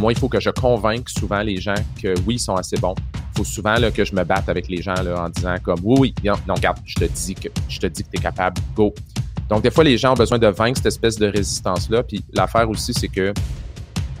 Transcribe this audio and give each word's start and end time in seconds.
Moi, 0.00 0.12
il 0.12 0.18
faut 0.18 0.30
que 0.30 0.40
je 0.40 0.48
convainque 0.48 1.10
souvent 1.10 1.42
les 1.42 1.60
gens 1.60 1.74
que 2.02 2.14
oui, 2.26 2.36
ils 2.36 2.38
sont 2.38 2.54
assez 2.54 2.78
bons. 2.78 2.94
Il 3.14 3.38
faut 3.38 3.44
souvent 3.44 3.74
là, 3.74 3.90
que 3.90 4.02
je 4.02 4.14
me 4.14 4.24
batte 4.24 4.48
avec 4.48 4.68
les 4.68 4.80
gens 4.80 4.94
là, 4.94 5.24
en 5.24 5.28
disant 5.28 5.56
comme 5.62 5.78
oui, 5.82 6.14
oui, 6.24 6.32
non, 6.48 6.54
regarde, 6.54 6.78
je 6.86 6.94
te 6.94 7.04
dis 7.04 7.34
que 7.34 7.48
je 7.68 7.78
te 7.78 7.86
dis 7.86 8.02
que 8.02 8.08
tu 8.08 8.16
es 8.16 8.22
capable, 8.22 8.60
go. 8.74 8.94
Donc, 9.50 9.62
des 9.62 9.70
fois, 9.70 9.84
les 9.84 9.98
gens 9.98 10.12
ont 10.12 10.16
besoin 10.16 10.38
de 10.38 10.46
vaincre 10.46 10.78
cette 10.78 10.86
espèce 10.86 11.16
de 11.16 11.26
résistance-là. 11.26 12.02
Puis 12.02 12.24
l'affaire 12.32 12.70
aussi, 12.70 12.94
c'est 12.94 13.08
que 13.08 13.34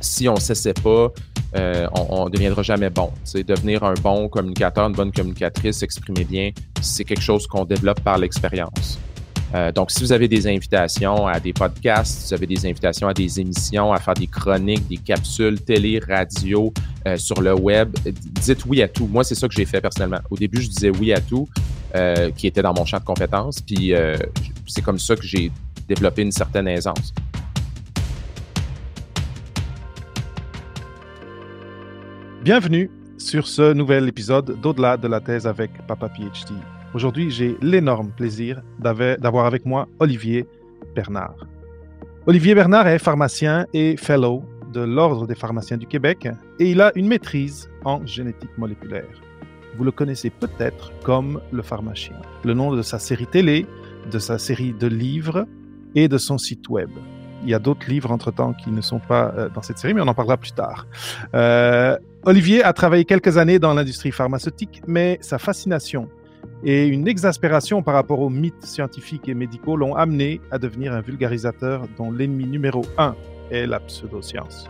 si 0.00 0.28
on 0.28 0.34
ne 0.34 0.40
s'essaie 0.40 0.74
pas, 0.74 1.08
euh, 1.56 1.86
on 1.94 2.26
ne 2.26 2.30
deviendra 2.30 2.62
jamais 2.62 2.90
bon. 2.90 3.10
Devenir 3.34 3.82
un 3.82 3.94
bon 3.94 4.28
communicateur, 4.28 4.86
une 4.86 4.94
bonne 4.94 5.12
communicatrice, 5.12 5.78
s'exprimer 5.78 6.24
bien, 6.24 6.50
c'est 6.82 7.04
quelque 7.04 7.22
chose 7.22 7.46
qu'on 7.46 7.64
développe 7.64 8.00
par 8.02 8.18
l'expérience. 8.18 8.98
Euh, 9.54 9.72
donc, 9.72 9.90
si 9.90 10.00
vous 10.00 10.12
avez 10.12 10.28
des 10.28 10.46
invitations 10.46 11.26
à 11.26 11.40
des 11.40 11.52
podcasts, 11.52 12.20
si 12.20 12.28
vous 12.28 12.34
avez 12.34 12.46
des 12.46 12.66
invitations 12.66 13.08
à 13.08 13.14
des 13.14 13.40
émissions, 13.40 13.92
à 13.92 13.98
faire 13.98 14.14
des 14.14 14.26
chroniques, 14.26 14.86
des 14.88 14.96
capsules 14.96 15.60
télé, 15.60 16.00
radio, 16.06 16.72
euh, 17.06 17.16
sur 17.16 17.40
le 17.40 17.54
web, 17.54 17.96
dites 18.04 18.64
oui 18.66 18.82
à 18.82 18.88
tout. 18.88 19.06
Moi, 19.06 19.24
c'est 19.24 19.34
ça 19.34 19.48
que 19.48 19.54
j'ai 19.54 19.64
fait 19.64 19.80
personnellement. 19.80 20.20
Au 20.30 20.36
début, 20.36 20.60
je 20.60 20.68
disais 20.68 20.90
oui 20.90 21.12
à 21.12 21.20
tout, 21.20 21.48
euh, 21.94 22.30
qui 22.30 22.46
était 22.46 22.62
dans 22.62 22.74
mon 22.74 22.84
champ 22.84 22.98
de 22.98 23.04
compétences, 23.04 23.60
puis 23.60 23.92
c'est 24.66 24.82
comme 24.82 24.98
ça 24.98 25.16
que 25.16 25.26
j'ai 25.26 25.50
développé 25.88 26.22
une 26.22 26.32
certaine 26.32 26.68
aisance. 26.68 27.12
Bienvenue 32.42 32.90
sur 33.18 33.46
ce 33.46 33.72
nouvel 33.72 34.08
épisode 34.08 34.58
d'Au-delà 34.60 34.96
de 34.96 35.08
la 35.08 35.20
thèse 35.20 35.46
avec 35.46 35.70
Papa 35.86 36.08
PhD. 36.08 36.54
Aujourd'hui, 36.92 37.30
j'ai 37.30 37.56
l'énorme 37.62 38.10
plaisir 38.10 38.62
d'avoir 38.80 39.46
avec 39.46 39.64
moi 39.64 39.86
Olivier 40.00 40.44
Bernard. 40.96 41.46
Olivier 42.26 42.56
Bernard 42.56 42.88
est 42.88 42.98
pharmacien 42.98 43.66
et 43.72 43.96
fellow 43.96 44.42
de 44.72 44.80
l'Ordre 44.80 45.28
des 45.28 45.36
pharmaciens 45.36 45.76
du 45.76 45.86
Québec 45.86 46.28
et 46.58 46.70
il 46.70 46.80
a 46.80 46.90
une 46.96 47.06
maîtrise 47.06 47.70
en 47.84 48.04
génétique 48.06 48.50
moléculaire. 48.58 49.06
Vous 49.76 49.84
le 49.84 49.92
connaissez 49.92 50.30
peut-être 50.30 50.90
comme 51.04 51.40
le 51.52 51.62
pharmacien, 51.62 52.16
le 52.44 52.54
nom 52.54 52.74
de 52.74 52.82
sa 52.82 52.98
série 52.98 53.26
télé, 53.28 53.66
de 54.10 54.18
sa 54.18 54.38
série 54.38 54.72
de 54.72 54.88
livres 54.88 55.46
et 55.94 56.08
de 56.08 56.18
son 56.18 56.38
site 56.38 56.68
web. 56.68 56.90
Il 57.44 57.50
y 57.50 57.54
a 57.54 57.60
d'autres 57.60 57.88
livres 57.88 58.10
entre-temps 58.10 58.52
qui 58.52 58.70
ne 58.70 58.80
sont 58.80 58.98
pas 58.98 59.32
euh, 59.36 59.48
dans 59.48 59.62
cette 59.62 59.78
série, 59.78 59.94
mais 59.94 60.02
on 60.02 60.08
en 60.08 60.14
parlera 60.14 60.36
plus 60.36 60.52
tard. 60.52 60.86
Euh, 61.34 61.96
Olivier 62.24 62.64
a 62.64 62.72
travaillé 62.72 63.04
quelques 63.04 63.38
années 63.38 63.60
dans 63.60 63.74
l'industrie 63.74 64.10
pharmaceutique, 64.10 64.82
mais 64.88 65.18
sa 65.22 65.38
fascination 65.38 66.08
et 66.64 66.86
une 66.86 67.08
exaspération 67.08 67.82
par 67.82 67.94
rapport 67.94 68.20
aux 68.20 68.30
mythes 68.30 68.64
scientifiques 68.64 69.28
et 69.28 69.34
médicaux 69.34 69.76
l'ont 69.76 69.94
amené 69.94 70.40
à 70.50 70.58
devenir 70.58 70.92
un 70.92 71.00
vulgarisateur 71.00 71.86
dont 71.96 72.10
l'ennemi 72.10 72.46
numéro 72.46 72.82
un 72.98 73.14
est 73.50 73.66
la 73.66 73.80
pseudoscience. 73.80 74.68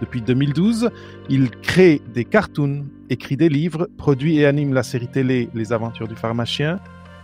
Depuis 0.00 0.22
2012, 0.22 0.90
il 1.28 1.50
crée 1.50 2.00
des 2.14 2.24
cartoons, 2.24 2.86
écrit 3.10 3.36
des 3.36 3.48
livres, 3.48 3.88
produit 3.98 4.38
et 4.38 4.46
anime 4.46 4.72
la 4.72 4.82
série 4.82 5.08
télé 5.08 5.50
Les 5.54 5.72
Aventures 5.72 6.08
du 6.08 6.16
pharmacien 6.16 6.80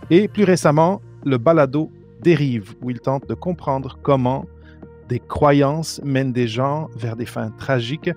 et 0.09 0.27
plus 0.27 0.43
récemment 0.43 1.01
le 1.25 1.37
balado 1.37 1.91
Dérive 2.21 2.73
où 2.81 2.89
il 2.89 2.99
tente 2.99 3.27
de 3.27 3.33
comprendre 3.35 3.99
comment 4.01 4.45
des 5.07 5.19
croyances 5.19 6.01
mènent 6.03 6.33
des 6.33 6.47
gens 6.47 6.89
vers 6.95 7.15
des 7.15 7.25
fins 7.25 7.51
tragiques 7.57 8.11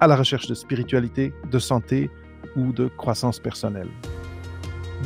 à 0.00 0.06
la 0.06 0.16
recherche 0.16 0.46
de 0.46 0.54
spiritualité, 0.54 1.32
de 1.50 1.58
santé 1.58 2.10
ou 2.56 2.72
de 2.72 2.88
croissance 2.88 3.38
personnelle. 3.40 3.88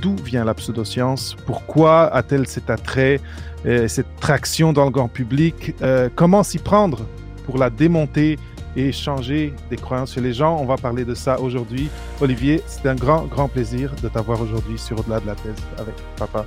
D'où 0.01 0.17
vient 0.17 0.45
la 0.45 0.55
pseudoscience? 0.55 1.37
Pourquoi 1.47 2.13
a-t-elle 2.15 2.47
cet 2.47 2.71
attrait, 2.71 3.21
euh, 3.67 3.87
cette 3.89 4.17
traction 4.17 4.73
dans 4.73 4.85
le 4.85 4.91
grand 4.91 5.09
public? 5.09 5.75
Euh, 5.83 6.09
Comment 6.15 6.43
s'y 6.43 6.59
prendre 6.59 7.07
pour 7.45 7.59
la 7.59 7.71
démonter 7.71 8.39
et 8.75 8.91
changer 8.91 9.53
des 9.71 9.77
croyances 9.77 10.15
chez 10.15 10.21
les 10.21 10.33
gens? 10.33 10.59
On 10.59 10.65
va 10.65 10.77
parler 10.77 11.05
de 11.05 11.15
ça 11.15 11.39
aujourd'hui. 11.41 11.91
Olivier, 12.21 12.63
c'est 12.67 12.89
un 12.89 12.95
grand, 12.95 13.27
grand 13.27 13.49
plaisir 13.49 13.95
de 14.03 14.09
t'avoir 14.09 14.41
aujourd'hui 14.41 14.79
sur 14.79 14.99
Au-delà 14.99 15.21
de 15.21 15.27
la 15.27 15.35
thèse 15.35 15.63
avec 15.79 15.95
Papa 16.17 16.47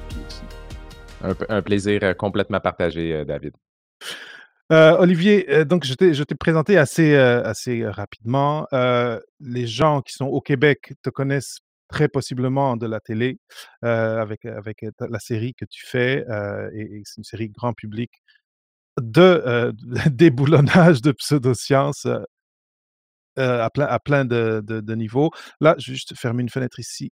Un, 1.23 1.35
un 1.49 1.61
plaisir 1.61 1.99
euh, 2.03 2.13
complètement 2.13 2.59
partagé, 2.59 3.23
David. 3.25 3.53
Olivier, 4.71 5.63
donc 5.65 5.85
je 5.85 5.93
t'ai 5.93 6.35
présenté 6.35 6.75
assez, 6.75 7.15
assez 7.15 7.85
rapidement. 7.87 8.65
les 9.39 9.67
gens 9.67 10.01
qui 10.01 10.13
sont 10.13 10.25
au 10.25 10.41
Québec 10.41 10.93
te 11.03 11.11
connaissent 11.11 11.59
très 11.87 12.07
possiblement 12.07 12.77
de 12.77 12.87
la 12.87 12.99
télé 12.99 13.39
avec, 13.81 14.45
avec 14.45 14.85
la 14.99 15.19
série 15.19 15.53
que 15.53 15.65
tu 15.65 15.85
fais. 15.85 16.25
et, 16.73 17.01
c'est 17.05 17.17
une 17.17 17.23
série 17.23 17.49
grand 17.49 17.73
public 17.73 18.11
de 19.01 19.73
déboulonnage 20.11 21.01
de 21.01 21.11
pseudosciences 21.11 22.07
à 23.37 23.69
plein, 23.69 23.85
à 23.85 23.99
plein 23.99 24.25
de, 24.25 24.61
de, 24.65 24.95
niveaux. 24.95 25.31
Là, 25.59 25.75
je 25.77 25.91
vais 25.91 25.95
juste 25.95 26.17
fermer 26.17 26.41
une 26.41 26.49
fenêtre 26.49 26.79
ici. 26.79 27.11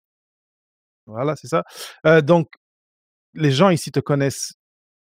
Voilà, 1.06 1.34
c'est 1.36 1.48
ça. 1.48 1.64
donc, 2.22 2.48
les 3.34 3.50
gens 3.50 3.70
ici 3.70 3.90
te 3.90 4.00
connaissent 4.00 4.52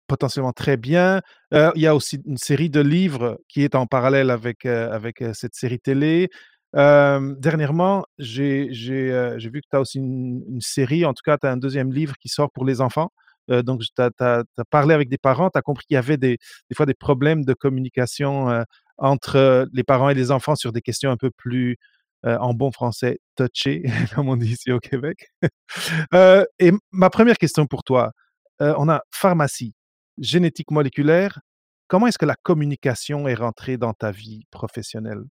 potentiellement 0.07 0.53
très 0.53 0.77
bien. 0.77 1.21
il 1.51 1.81
y 1.81 1.87
a 1.87 1.95
aussi 1.95 2.21
une 2.25 2.37
série 2.37 2.69
de 2.69 2.81
livres 2.81 3.39
qui 3.47 3.63
est 3.63 3.75
en 3.75 3.87
parallèle 3.87 4.29
avec, 4.29 4.65
avec 4.65 5.23
cette 5.33 5.55
série 5.55 5.79
télé 5.79 6.29
dernièrement, 6.75 8.05
j'ai 8.17 8.67
vu 8.67 9.61
que 9.61 9.67
tu 9.69 9.75
as 9.75 9.79
aussi 9.79 9.97
une, 9.99 10.59
série, 10.59 11.05
en 11.05 11.13
tout 11.13 11.21
cas, 11.23 11.37
tu 11.37 11.47
as 11.47 11.51
un 11.51 11.57
deuxième 11.57 11.91
livre 11.91 12.15
qui 12.19 12.29
sort 12.29 12.51
pour 12.51 12.65
les 12.65 12.81
enfants. 12.81 13.11
donc, 13.49 13.81
tu 13.81 14.01
as, 14.01 14.43
parlé 14.69 14.93
avec 14.93 15.09
des 15.09 15.17
parents, 15.17 15.49
tu 15.49 15.57
as 15.57 15.61
compris 15.61 15.85
qu'il 15.85 15.95
y 15.95 15.97
avait 15.97 16.17
des, 16.17 16.37
fois 16.75 16.85
des 16.85 16.93
problèmes 16.93 17.45
de 17.45 17.53
communication 17.53 18.63
entre 18.97 19.67
les 19.73 19.83
parents 19.83 20.09
et 20.09 20.15
les 20.15 20.31
enfants 20.31 20.55
sur 20.55 20.71
des 20.71 20.81
questions 20.81 21.11
un 21.11 21.17
peu 21.17 21.31
plus, 21.31 21.77
en 22.23 22.53
bon 22.53 22.71
français, 22.71 23.19
touchées, 23.35 23.83
comme 24.15 24.29
on 24.29 24.35
dit 24.35 24.51
ici 24.53 24.71
au 24.71 24.79
Québec. 24.79 25.29
et 26.59 26.71
ma 26.91 27.09
première 27.09 27.37
question 27.37 27.67
pour 27.67 27.83
toi, 27.83 28.11
on 28.59 28.89
a 28.89 29.01
pharmacie, 29.11 29.73
génétique 30.17 30.71
moléculaire. 30.71 31.39
Comment 31.87 32.07
est-ce 32.07 32.17
que 32.17 32.25
la 32.25 32.35
communication 32.35 33.27
est 33.27 33.35
rentrée 33.35 33.77
dans 33.77 33.93
ta 33.93 34.11
vie 34.11 34.43
professionnelle? 34.49 35.23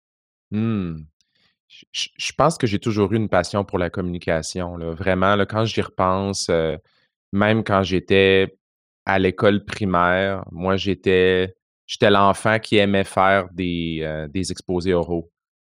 Mmh. 0.50 1.04
Je, 1.92 2.32
pense 2.36 2.58
que 2.58 2.66
j'ai 2.66 2.78
toujours 2.78 3.12
eu 3.12 3.16
une 3.16 3.28
passion 3.28 3.64
pour 3.64 3.78
la 3.78 3.90
communication. 3.90 4.78
Vraiment, 4.92 5.36
quand 5.40 5.64
j'y 5.64 5.80
repense, 5.80 6.48
euh, 6.50 6.76
même 7.32 7.64
quand 7.64 7.82
j'étais 7.82 8.56
à 9.06 9.18
l'école 9.18 9.64
primaire, 9.64 10.44
moi, 10.52 10.76
j'étais 10.76 11.54
j'étais 11.86 12.10
l'enfant 12.10 12.58
qui 12.58 12.76
aimait 12.78 13.04
faire 13.04 13.48
des, 13.52 14.00
euh, 14.02 14.28
exposés 14.34 14.94
oraux. 14.94 15.30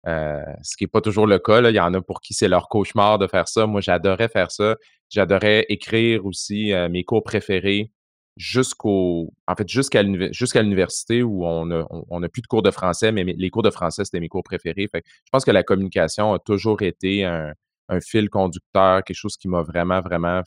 Euh, 0.08 0.42
ce 0.64 0.78
qui 0.78 0.86
n'est 0.86 0.90
pas 0.90 1.02
toujours 1.02 1.28
le 1.28 1.40
cas. 1.40 1.62
Il 1.70 1.76
y 1.76 1.80
en 1.80 1.94
a 1.94 2.02
pour 2.02 2.22
qui 2.22 2.34
c'est 2.34 2.48
leur 2.48 2.70
cauchemar 2.70 3.20
de 3.20 3.28
faire 3.28 3.48
ça. 3.48 3.68
Moi, 3.68 3.82
j'adorais 3.82 4.30
faire 4.30 4.52
ça. 4.52 4.76
J'adorais 5.10 5.66
écrire 5.70 6.26
aussi 6.26 6.72
mes 6.90 7.04
cours 7.04 7.24
préférés 7.24 7.92
jusqu'au 8.40 9.34
en 9.48 9.56
fait 9.56 9.68
jusqu'à 9.68 10.02
l'université 10.02 11.22
où 11.24 11.46
on 11.46 11.66
n'a 11.66 11.86
on, 11.90 12.22
plus 12.30 12.42
de 12.42 12.48
cours 12.48 12.64
de 12.64 12.72
français, 12.72 13.12
mais 13.12 13.24
les 13.26 13.50
cours 13.50 13.64
de 13.64 13.70
français, 13.70 14.06
c'était 14.06 14.22
mes 14.22 14.30
cours 14.30 14.44
préférés. 14.44 14.90
Je 14.94 15.30
pense 15.30 15.44
que 15.44 15.52
la 15.52 15.62
communication 15.62 16.34
a 16.34 16.40
toujours 16.40 16.82
été 16.82 17.26
un, 17.26 17.54
fil 18.02 18.30
conducteur, 18.30 19.04
quelque 19.04 19.18
chose 19.18 19.36
qui 19.36 19.48
m'a 19.48 19.62
vraiment, 19.64 20.00
vraiment, 20.00 20.42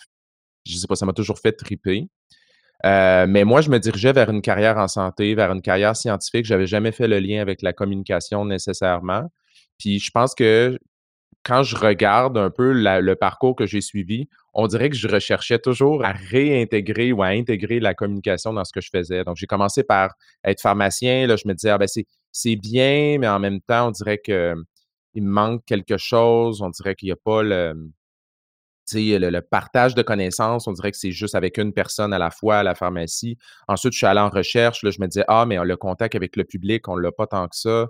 je 0.65 0.77
sais 0.77 0.87
pas, 0.87 0.95
ça 0.95 1.05
m'a 1.05 1.13
toujours 1.13 1.39
fait 1.39 1.53
triper. 1.53 2.09
Euh, 2.87 3.27
mais 3.29 3.45
moi, 3.45 3.61
je 3.61 3.69
me 3.69 3.79
dirigeais 3.79 4.13
vers 4.13 4.31
une 4.31 4.43
carrière 4.43 4.79
en 4.79 4.89
santé, 4.89 5.35
vers 5.35 5.53
une 5.53 5.61
carrière 5.61 5.97
scientifique. 5.97 6.47
J'avais 6.47 6.67
jamais 6.67 6.93
fait 6.93 7.09
le 7.09 7.19
lien 7.19 7.41
avec 7.41 7.61
la 7.63 7.73
communication 7.73 8.45
nécessairement. 8.45 9.31
Puis 9.79 9.99
je 9.99 10.11
pense 10.13 10.35
que 10.35 10.79
quand 11.45 11.63
je 11.63 11.77
regarde 11.77 12.39
un 12.39 12.51
peu 12.51 12.73
le 12.73 13.15
parcours 13.15 13.57
que 13.57 13.67
j'ai 13.67 13.81
suivi, 13.81 14.29
on 14.55 14.67
dirait 14.67 14.91
que 14.91 14.97
je 14.97 15.09
recherchais 15.09 15.59
toujours 15.59 16.05
à 16.05 16.13
réintégrer 16.13 17.13
ou 17.13 17.23
à 17.23 17.29
intégrer 17.29 17.81
la 17.81 17.95
communication 17.95 18.53
dans 18.53 18.65
ce 18.65 18.73
que 18.73 18.81
je 18.81 18.91
faisais. 18.91 19.25
Donc, 19.25 19.37
j'ai 19.37 19.47
commencé 19.47 19.83
par 19.83 20.15
être 20.45 20.61
pharmacien. 20.61 21.27
Là, 21.27 21.37
je 21.37 21.49
me 21.49 21.55
disais, 21.55 21.71
ah, 21.71 21.79
ben, 21.79 21.89
c'est 22.33 22.57
bien, 22.57 23.19
mais 23.19 23.29
en 23.29 23.41
même 23.41 23.61
temps, 23.61 23.89
on 23.89 23.91
dirait 23.91 24.19
qu'il 24.19 24.55
me 25.17 25.31
manque 25.31 25.65
quelque 25.65 25.97
chose. 25.97 26.63
On 26.63 26.71
dirait 26.71 26.95
qu'il 26.95 27.07
n'y 27.07 27.13
a 27.13 27.17
pas 27.17 27.43
le, 27.43 27.91
le, 28.95 29.31
le, 29.31 29.41
partage 29.41 29.95
de 29.95 30.03
connaissances. 30.03 30.69
On 30.69 30.73
dirait 30.73 30.93
que 30.93 30.99
c'est 30.99 31.13
juste 31.13 31.35
avec 31.35 31.59
une 31.59 31.73
personne 31.73 32.13
à 32.13 32.19
la 32.19 32.31
fois 32.31 32.59
à 32.59 32.63
la 32.63 32.75
pharmacie. 32.75 33.37
Ensuite, 33.67 33.95
je 33.95 33.99
suis 33.99 34.07
allé 34.07 34.21
en 34.21 34.31
recherche. 34.31 34.83
Là, 34.85 34.91
je 34.91 35.01
me 35.01 35.09
disais, 35.09 35.25
ah, 35.29 35.45
mais 35.47 35.59
le 35.65 35.77
contact 35.77 36.15
avec 36.15 36.37
le 36.37 36.45
public, 36.45 36.89
on 36.89 36.97
ne 36.97 37.01
l'a 37.03 37.13
pas 37.13 37.27
tant 37.27 37.49
que 37.49 37.57
ça. 37.57 37.89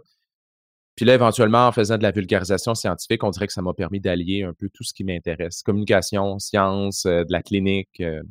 Puis 0.97 1.07
là, 1.07 1.15
éventuellement, 1.15 1.69
en 1.69 1.73
faisant 1.73 1.97
de 1.97 2.03
la 2.03 2.11
vulgarisation 2.11 2.75
scientifique, 2.75 3.25
on 3.25 3.31
dirait 3.31 3.47
que 3.47 3.53
ça 3.53 3.63
m'a 3.63 3.73
permis 3.73 4.01
d'allier 4.01 4.43
un 4.43 4.53
peu 4.53 4.69
tout 4.69 4.85
ce 4.85 4.93
qui 4.93 5.05
m'intéresse. 5.05 5.63
Communication, 5.63 6.39
science, 6.39 7.07
euh, 7.07 7.25
de 7.25 7.33
la 7.33 7.43
clinique. 7.43 8.01
Euh. 8.01 8.23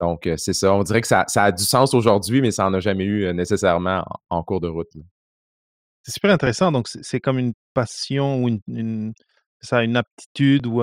donc, 0.00 0.26
euh, 0.26 0.36
c'est 0.38 0.54
ça. 0.54 0.72
On 0.74 0.82
dirait 0.82 1.02
que 1.02 1.06
ça, 1.06 1.24
a 1.34 1.52
du 1.52 1.64
sens 1.64 1.92
aujourd'hui, 1.92 2.40
mais 2.40 2.50
ça 2.50 2.64
n'en 2.64 2.74
a 2.74 2.80
jamais 2.80 3.04
eu 3.04 3.32
nécessairement 3.34 4.04
en, 4.30 4.42
cours 4.42 4.60
de 4.60 4.68
route. 4.68 4.88
C'est 6.02 6.12
super 6.12 6.30
intéressant. 6.30 6.72
Donc, 6.72 6.88
c'est 6.88 7.20
comme 7.20 7.38
une 7.38 7.52
passion 7.74 8.42
ou 8.42 8.48
une, 8.48 9.12
aptitude 9.94 10.66
ou 10.66 10.80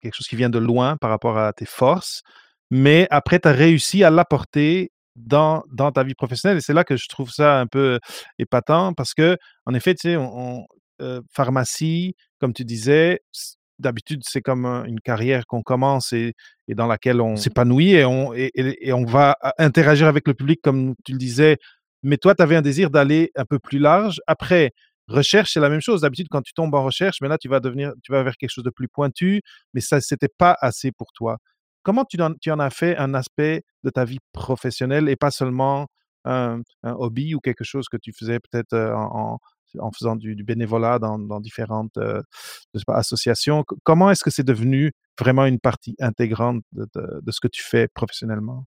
quelque 0.00 0.14
chose 0.14 0.28
qui 0.28 0.36
vient 0.36 0.50
de 0.50 0.58
loin 0.58 0.96
par 0.96 1.10
rapport 1.10 1.36
à 1.36 1.52
tes 1.52 1.66
forces. 1.66 2.22
Mais 2.70 3.08
après, 3.10 3.40
tu 3.40 3.48
as 3.48 3.52
réussi 3.52 4.04
à 4.04 4.10
l'apporter 4.10 4.91
dans, 5.16 5.62
dans 5.72 5.92
ta 5.92 6.04
vie 6.04 6.14
professionnelle. 6.14 6.58
Et 6.58 6.60
c'est 6.60 6.74
là 6.74 6.84
que 6.84 6.96
je 6.96 7.08
trouve 7.08 7.30
ça 7.30 7.60
un 7.60 7.66
peu 7.66 7.98
épatant 8.38 8.92
parce 8.94 9.14
que, 9.14 9.36
en 9.66 9.74
effet, 9.74 9.94
tu 9.94 10.08
sais, 10.08 10.16
on, 10.16 10.66
euh, 11.00 11.20
pharmacie, 11.32 12.14
comme 12.40 12.52
tu 12.52 12.64
disais, 12.64 13.20
d'habitude, 13.78 14.22
c'est 14.24 14.40
comme 14.40 14.64
une 14.64 15.00
carrière 15.00 15.46
qu'on 15.46 15.62
commence 15.62 16.12
et, 16.12 16.34
et, 16.68 16.74
dans 16.74 16.86
laquelle 16.86 17.20
on 17.20 17.36
s'épanouit 17.36 17.92
et 17.94 18.04
on, 18.04 18.32
et, 18.34 18.92
on 18.92 19.04
va 19.04 19.36
interagir 19.58 20.06
avec 20.06 20.28
le 20.28 20.34
public, 20.34 20.60
comme 20.62 20.94
tu 21.04 21.12
le 21.12 21.18
disais. 21.18 21.56
Mais 22.02 22.18
toi, 22.18 22.34
tu 22.34 22.42
avais 22.42 22.56
un 22.56 22.62
désir 22.62 22.90
d'aller 22.90 23.30
un 23.36 23.44
peu 23.44 23.58
plus 23.58 23.78
large. 23.78 24.20
Après, 24.26 24.72
recherche, 25.08 25.52
c'est 25.52 25.60
la 25.60 25.68
même 25.68 25.80
chose. 25.80 26.02
D'habitude, 26.02 26.28
quand 26.30 26.42
tu 26.42 26.52
tombes 26.52 26.74
en 26.74 26.84
recherche, 26.84 27.18
mais 27.20 27.28
là, 27.28 27.38
tu 27.38 27.48
vas 27.48 27.60
devenir, 27.60 27.92
tu 28.02 28.12
vas 28.12 28.22
vers 28.22 28.36
quelque 28.36 28.50
chose 28.50 28.64
de 28.64 28.70
plus 28.70 28.88
pointu, 28.88 29.42
mais 29.74 29.80
ça, 29.80 30.00
c'était 30.00 30.28
pas 30.28 30.56
assez 30.60 30.92
pour 30.92 31.12
toi. 31.12 31.38
Comment 31.82 32.04
tu 32.04 32.20
en, 32.20 32.58
as 32.58 32.70
fait 32.70 32.96
un 32.96 33.14
aspect 33.14 33.62
de 33.84 33.90
ta 33.90 34.04
vie 34.04 34.20
professionnelle 34.32 35.08
et 35.08 35.16
pas 35.16 35.30
seulement 35.30 35.86
un, 36.24 36.62
hobby 36.84 37.34
ou 37.34 37.40
quelque 37.40 37.64
chose 37.64 37.88
que 37.88 37.96
tu 37.96 38.12
faisais 38.12 38.38
peut-être 38.38 38.74
en, 38.74 39.38
en, 39.78 39.90
faisant 39.92 40.16
du, 40.16 40.36
bénévolat 40.44 40.98
dans, 40.98 41.40
différentes 41.40 41.96
euh, 41.98 42.22
associations? 42.88 43.64
Comment 43.82 44.10
est-ce 44.10 44.24
que 44.24 44.30
c'est 44.30 44.44
devenu 44.44 44.92
vraiment 45.18 45.46
une 45.46 45.58
partie 45.58 45.96
intégrante 46.00 46.62
de, 46.72 46.86
de, 46.94 47.30
ce 47.30 47.40
que 47.40 47.48
tu 47.48 47.62
fais 47.62 47.88
professionnellement? 47.88 48.64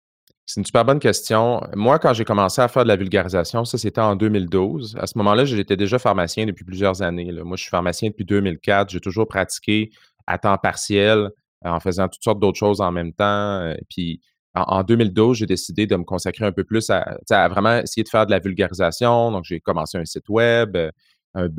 C'est 0.45 0.59
une 0.59 0.65
super 0.65 0.83
bonne 0.83 0.99
question. 0.99 1.61
Moi, 1.75 1.97
quand 1.99 2.13
j'ai 2.13 2.25
commencé 2.25 2.61
à 2.61 2.67
faire 2.67 2.83
de 2.83 2.87
la 2.89 2.97
vulgarisation, 2.97 3.63
ça 3.63 3.77
c'était 3.77 4.01
en 4.01 4.15
2012. 4.15 4.97
À 4.99 5.07
ce 5.07 5.17
moment-là, 5.17 5.45
j'étais 5.45 5.77
déjà 5.77 5.97
pharmacien 5.99 6.45
depuis 6.45 6.65
plusieurs 6.65 7.01
années. 7.01 7.31
Moi, 7.43 7.55
je 7.55 7.61
suis 7.61 7.69
pharmacien 7.69 8.09
depuis 8.09 8.25
2004. 8.25 8.89
J'ai 8.89 8.99
toujours 8.99 9.27
pratiqué 9.27 9.91
à 10.27 10.37
temps 10.37 10.57
partiel 10.57 11.29
en 11.63 11.79
faisant 11.79 12.07
toutes 12.07 12.23
sortes 12.23 12.39
d'autres 12.39 12.57
choses 12.57 12.81
en 12.81 12.91
même 12.91 13.13
temps. 13.13 13.61
Euh, 13.61 13.75
puis 13.89 14.21
en, 14.53 14.83
2012, 14.83 15.37
j'ai 15.37 15.45
décidé 15.45 15.87
de 15.87 15.95
me 15.95 16.03
consacrer 16.03 16.45
un 16.45 16.51
peu 16.51 16.63
plus 16.63 16.89
à, 16.89 17.47
vraiment 17.47 17.77
essayer 17.79 18.03
de 18.03 18.09
faire 18.09 18.25
de 18.25 18.31
la 18.31 18.39
vulgarisation. 18.39 19.31
Donc, 19.31 19.45
j'ai 19.45 19.61
commencé 19.61 19.97
un 19.97 20.05
site 20.05 20.27
web. 20.27 20.75
Euh, 20.75 20.91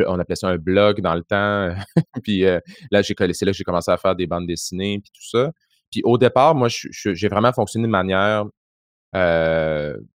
on 0.06 0.18
appelait 0.18 0.36
ça 0.36 0.48
un 0.48 0.58
blog 0.58 1.00
dans 1.00 1.14
le 1.14 1.22
temps. 1.22 1.74
puis 2.22 2.44
euh, 2.44 2.60
là, 2.90 3.00
j'ai 3.00 3.14
c'est 3.32 3.44
là 3.46 3.52
que 3.52 3.56
j'ai 3.56 3.64
commencé 3.64 3.90
à 3.90 3.96
faire 3.96 4.14
des 4.14 4.26
bandes 4.26 4.46
dessinées 4.46 4.98
puis 4.98 5.10
tout 5.14 5.26
ça. 5.26 5.50
Puis 5.90 6.02
au 6.04 6.18
départ, 6.18 6.54
moi, 6.54 6.68
j'ai 6.70 7.28
vraiment 7.28 7.52
fonctionné 7.52 7.86
de 7.86 7.90
manière 7.90 8.44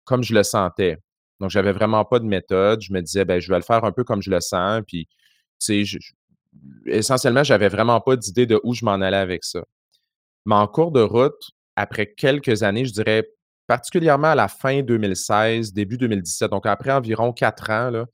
comme 0.05 0.23
je 0.23 0.35
le 0.35 0.43
sentais. 0.43 0.99
Donc, 1.41 1.51
j'avais 1.51 1.73
vraiment 1.73 2.05
pas 2.05 2.21
de 2.21 2.25
méthode. 2.25 2.81
Je 2.83 2.93
me 2.93 3.01
disais, 3.01 3.25
ben, 3.25 3.41
je 3.41 3.49
vais 3.51 3.57
le 3.57 3.63
faire 3.63 3.85
un 3.85 3.93
peu 3.93 4.05
comme 4.05 4.23
je 4.23 4.31
le 4.31 4.41
sens. 4.41 4.81
Puis, 4.87 5.09
tu 5.61 5.99
essentiellement, 6.87 7.45
j'avais 7.45 7.69
vraiment 7.69 8.01
pas 8.01 8.17
d'idée 8.17 8.47
de 8.47 8.61
où 8.65 8.75
je 8.75 8.85
m'en 8.85 8.93
allais 8.93 9.17
avec 9.17 9.45
ça. 9.45 9.65
Mais 10.47 10.55
en 10.55 10.67
cours 10.67 10.93
de 10.93 11.01
route, 11.01 11.51
après 11.77 12.13
quelques 12.15 12.63
années, 12.63 12.85
je 12.85 12.93
dirais 12.93 13.29
particulièrement 13.67 14.29
à 14.29 14.35
la 14.35 14.49
fin 14.49 14.83
2016, 14.83 15.73
début 15.73 15.97
2017, 15.99 16.51
donc 16.51 16.67
après 16.67 16.93
environ 16.93 17.33
quatre 17.33 17.71
ans, 17.71 18.05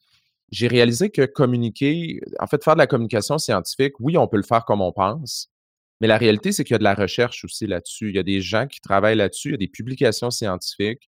j'ai 0.51 0.69
réalisé 0.69 1.11
que 1.11 1.27
communiquer, 1.27 2.21
en 2.39 2.47
fait, 2.47 2.63
faire 2.63 2.75
de 2.75 2.79
la 2.79 2.87
communication 2.87 3.39
scientifique, 3.39 3.95
oui, 4.01 4.17
on 4.17 4.29
peut 4.29 4.37
le 4.37 4.43
faire 4.43 4.65
comme 4.65 4.81
on 4.81 4.93
pense, 4.93 5.51
mais 6.01 6.07
la 6.07 6.19
réalité, 6.19 6.53
c'est 6.53 6.65
qu'il 6.65 6.75
y 6.75 6.77
a 6.77 6.79
de 6.79 6.85
la 6.85 6.95
recherche 6.95 7.45
aussi 7.45 7.67
là-dessus. 7.67 8.11
Il 8.11 8.17
y 8.17 8.19
a 8.19 8.23
des 8.23 8.41
gens 8.41 8.67
qui 8.67 8.81
travaillent 8.81 9.17
là-dessus, 9.17 9.49
il 9.49 9.53
y 9.53 9.55
a 9.55 9.59
des 9.59 9.69
publications 9.69 10.31
scientifiques 10.31 11.08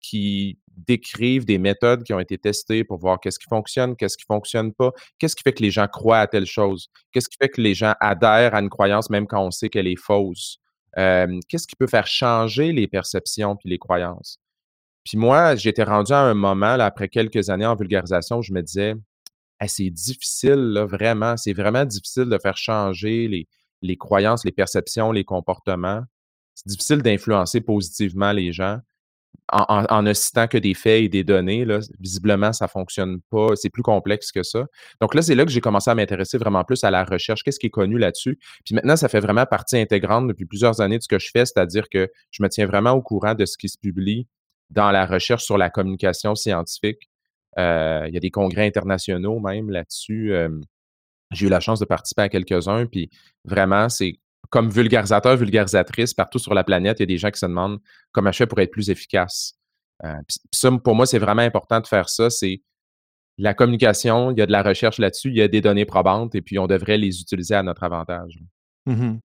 qui 0.00 0.58
décrivent 0.76 1.44
des 1.44 1.58
méthodes 1.58 2.04
qui 2.04 2.12
ont 2.12 2.20
été 2.20 2.38
testées 2.38 2.84
pour 2.84 2.98
voir 2.98 3.18
qu'est-ce 3.20 3.38
qui 3.38 3.48
fonctionne, 3.48 3.96
qu'est-ce 3.96 4.16
qui 4.16 4.24
fonctionne 4.24 4.72
pas, 4.72 4.92
qu'est-ce 5.18 5.34
qui 5.34 5.42
fait 5.42 5.52
que 5.52 5.62
les 5.62 5.70
gens 5.70 5.88
croient 5.88 6.20
à 6.20 6.26
telle 6.26 6.46
chose, 6.46 6.88
qu'est-ce 7.12 7.28
qui 7.28 7.36
fait 7.36 7.48
que 7.48 7.60
les 7.60 7.74
gens 7.74 7.94
adhèrent 8.00 8.54
à 8.54 8.60
une 8.60 8.68
croyance 8.68 9.10
même 9.10 9.26
quand 9.26 9.44
on 9.44 9.50
sait 9.50 9.68
qu'elle 9.68 9.88
est 9.88 10.00
fausse, 10.00 10.58
qu'est-ce 10.96 11.66
qui 11.66 11.76
peut 11.76 11.86
faire 11.86 12.06
changer 12.06 12.72
les 12.72 12.86
perceptions 12.86 13.56
puis 13.56 13.68
les 13.68 13.78
croyances? 13.78 14.38
Puis 15.04 15.16
moi, 15.18 15.56
j'étais 15.56 15.84
rendu 15.84 16.12
à 16.12 16.20
un 16.20 16.34
moment, 16.34 16.66
après 16.66 17.08
quelques 17.08 17.50
années 17.50 17.66
en 17.66 17.74
vulgarisation, 17.74 18.38
où 18.38 18.42
je 18.42 18.52
me 18.52 18.62
disais, 18.62 18.94
c'est 19.66 19.90
difficile, 19.90 20.72
là, 20.72 20.84
vraiment, 20.84 21.36
c'est 21.36 21.54
vraiment 21.54 21.84
difficile 21.84 22.26
de 22.26 22.38
faire 22.38 22.56
changer 22.56 23.46
les 23.82 23.96
croyances, 23.96 24.44
les 24.44 24.52
perceptions, 24.52 25.10
les 25.10 25.24
comportements. 25.24 26.02
C'est 26.54 26.68
difficile 26.68 27.02
d'influencer 27.02 27.60
positivement 27.60 28.32
les 28.32 28.52
gens 28.52 28.78
en, 29.50 30.02
ne 30.02 30.12
citant 30.12 30.46
que 30.46 30.58
des 30.58 30.74
faits 30.74 31.04
et 31.04 31.08
des 31.08 31.24
données, 31.24 31.64
là, 31.64 31.78
visiblement, 31.98 32.52
ça 32.52 32.66
ne 32.66 32.68
fonctionne 32.68 33.20
pas. 33.30 33.56
C'est 33.56 33.70
plus 33.70 33.82
complexe 33.82 34.30
que 34.30 34.42
ça. 34.42 34.66
Donc 35.00 35.14
là, 35.14 35.22
c'est 35.22 35.34
là 35.34 35.44
que 35.44 35.50
j'ai 35.50 35.60
commencé 35.60 35.90
à 35.90 35.94
m'intéresser 35.94 36.36
vraiment 36.36 36.64
plus 36.64 36.84
à 36.84 36.90
la 36.90 37.04
recherche. 37.04 37.42
Qu'est-ce 37.42 37.58
qui 37.58 37.66
est 37.66 37.70
connu 37.70 37.98
là-dessus? 37.98 38.38
Puis 38.64 38.74
maintenant, 38.74 38.96
ça 38.96 39.08
fait 39.08 39.20
vraiment 39.20 39.46
partie 39.46 39.78
intégrante 39.78 40.28
depuis 40.28 40.44
plusieurs 40.44 40.80
années 40.80 40.98
de 40.98 41.02
ce 41.02 41.08
que 41.08 41.18
je 41.18 41.30
fais, 41.30 41.46
c'est-à-dire 41.46 41.88
que 41.88 42.10
je 42.30 42.42
me 42.42 42.48
tiens 42.48 42.66
vraiment 42.66 42.92
au 42.92 43.00
courant 43.00 43.34
de 43.34 43.46
ce 43.46 43.56
qui 43.56 43.68
se 43.68 43.78
publie 43.78 44.26
dans 44.70 44.90
la 44.90 45.06
recherche 45.06 45.44
sur 45.44 45.56
la 45.56 45.70
communication 45.70 46.34
scientifique. 46.34 47.08
Euh, 47.58 48.04
il 48.06 48.14
y 48.14 48.16
a 48.18 48.20
des 48.20 48.30
congrès 48.30 48.66
internationaux 48.66 49.40
même 49.40 49.70
là-dessus. 49.70 50.32
Euh, 50.34 50.50
j'ai 51.32 51.46
eu 51.46 51.50
la 51.50 51.60
chance 51.60 51.80
de 51.80 51.86
participer 51.86 52.22
à 52.22 52.28
quelques-uns, 52.28 52.86
puis 52.86 53.10
vraiment, 53.44 53.88
c'est 53.88 54.18
comme 54.50 54.70
vulgarisateur, 54.70 55.36
vulgarisatrice, 55.36 56.14
partout 56.14 56.38
sur 56.38 56.54
la 56.54 56.64
planète, 56.64 57.00
il 57.00 57.02
y 57.02 57.04
a 57.04 57.06
des 57.06 57.18
gens 57.18 57.30
qui 57.30 57.38
se 57.38 57.46
demandent 57.46 57.78
comment 58.12 58.32
je 58.32 58.38
fais 58.38 58.46
pour 58.46 58.60
être 58.60 58.70
plus 58.70 58.90
efficace. 58.90 59.54
Euh, 60.04 60.14
ça, 60.52 60.70
pour 60.72 60.94
moi, 60.94 61.06
c'est 61.06 61.18
vraiment 61.18 61.42
important 61.42 61.80
de 61.80 61.86
faire 61.86 62.08
ça. 62.08 62.30
C'est 62.30 62.62
la 63.36 63.54
communication, 63.54 64.30
il 64.30 64.38
y 64.38 64.42
a 64.42 64.46
de 64.46 64.52
la 64.52 64.62
recherche 64.62 64.98
là-dessus, 64.98 65.28
il 65.28 65.36
y 65.36 65.42
a 65.42 65.48
des 65.48 65.60
données 65.60 65.84
probantes 65.84 66.34
et 66.34 66.42
puis 66.42 66.58
on 66.58 66.66
devrait 66.66 66.98
les 66.98 67.20
utiliser 67.20 67.54
à 67.54 67.62
notre 67.62 67.84
avantage. 67.84 68.38
Mmh 68.86 69.18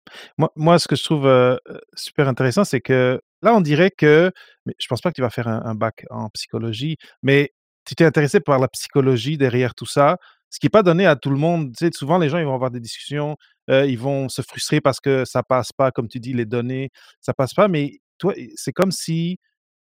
moi, 0.57 0.79
ce 0.81 0.89
que 0.89 0.97
je 0.97 1.05
trouve 1.05 1.27
euh, 1.27 1.57
super 1.95 2.27
intéressant, 2.27 2.65
c'est 2.65 2.81
que 2.81 3.21
là, 3.43 3.55
on 3.55 3.61
dirait 3.61 3.93
que, 3.93 4.33
mais 4.67 4.75
je 4.79 4.89
pense 4.89 5.01
pas 5.01 5.11
que 5.11 5.15
tu 5.15 5.21
vas 5.21 5.31
faire 5.31 5.47
un, 5.47 5.63
un 5.65 5.75
bac 5.77 6.05
en 6.11 6.29
psychologie, 6.31 6.97
mais 7.23 7.53
tu 7.85 7.95
t'es 7.95 8.05
intéressé 8.05 8.41
par 8.41 8.59
la 8.59 8.67
psychologie 8.69 9.39
derrière 9.39 9.75
tout 9.75 9.87
ça, 9.87 10.17
ce 10.51 10.59
qui 10.59 10.67
n'est 10.67 10.71
pas 10.71 10.83
donné 10.83 11.07
à 11.07 11.17
tout 11.17 11.31
le 11.31 11.37
monde. 11.37 11.71
Tu 11.77 11.87
sais, 11.87 11.91
souvent, 11.93 12.19
les 12.19 12.29
gens, 12.29 12.39
ils 12.39 12.45
vont 12.45 12.55
avoir 12.55 12.71
des 12.71 12.81
discussions, 12.81 13.37
euh, 13.71 13.87
ils 13.87 13.99
vont 13.99 14.29
se 14.29 14.43
frustrer 14.43 14.81
parce 14.81 15.01
que 15.01 15.25
ça 15.25 15.43
passe 15.43 15.73
pas, 15.73 15.91
comme 15.91 16.09
tu 16.09 16.21
dis, 16.21 16.33
les 16.33 16.47
données, 16.47 16.91
ça 17.21 17.35
passe 17.35 17.55
pas. 17.55 17.69
Mais 17.69 18.01
toi, 18.19 18.35
c'est 18.57 18.73
comme 18.73 18.93
si, 18.93 19.39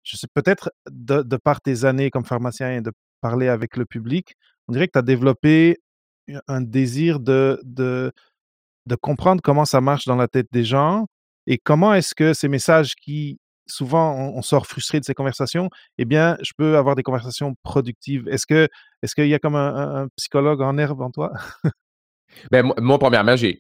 je 0.03 0.17
sais, 0.17 0.27
peut-être 0.33 0.71
de, 0.89 1.23
par 1.37 1.61
tes 1.61 1.85
années 1.85 2.09
comme 2.09 2.25
pharmacien 2.25 2.71
et 2.77 2.81
de 2.81 2.91
parler 3.21 3.47
avec 3.49 3.77
le 3.77 3.85
public, 3.85 4.35
on 4.67 4.73
dirait 4.73 4.87
que 4.87 4.93
tu 4.93 4.99
as 4.99 5.03
développé 5.03 5.77
un 6.47 6.61
désir 6.61 7.19
de, 7.19 7.59
de, 7.63 8.11
de 8.85 8.95
comprendre 8.95 9.41
comment 9.43 9.65
ça 9.65 9.81
marche 9.81 10.05
dans 10.05 10.15
la 10.15 10.27
tête 10.27 10.47
des 10.51 10.63
gens 10.63 11.07
et 11.47 11.57
comment 11.57 11.93
est-ce 11.93 12.15
que 12.15 12.33
ces 12.33 12.49
messages 12.49 12.95
qui 12.95 13.39
souvent 13.67 14.13
on, 14.15 14.41
sort 14.41 14.65
frustré 14.67 14.99
de 14.99 15.05
ces 15.05 15.13
conversations, 15.13 15.69
eh 15.97 16.05
bien, 16.05 16.37
je 16.41 16.51
peux 16.57 16.77
avoir 16.77 16.95
des 16.95 17.03
conversations 17.03 17.55
productives. 17.63 18.27
Est-ce 18.29 18.45
que 18.45 18.67
est-ce 19.01 19.15
qu'il 19.15 19.27
y 19.27 19.33
a 19.33 19.39
comme 19.39 19.55
un, 19.55 20.07
psychologue 20.15 20.61
en 20.61 20.77
herbe 20.77 21.01
en 21.01 21.11
toi? 21.11 21.33
Ben, 22.51 22.71
moi, 22.79 22.99
premièrement, 22.99 23.35
j'ai 23.35 23.59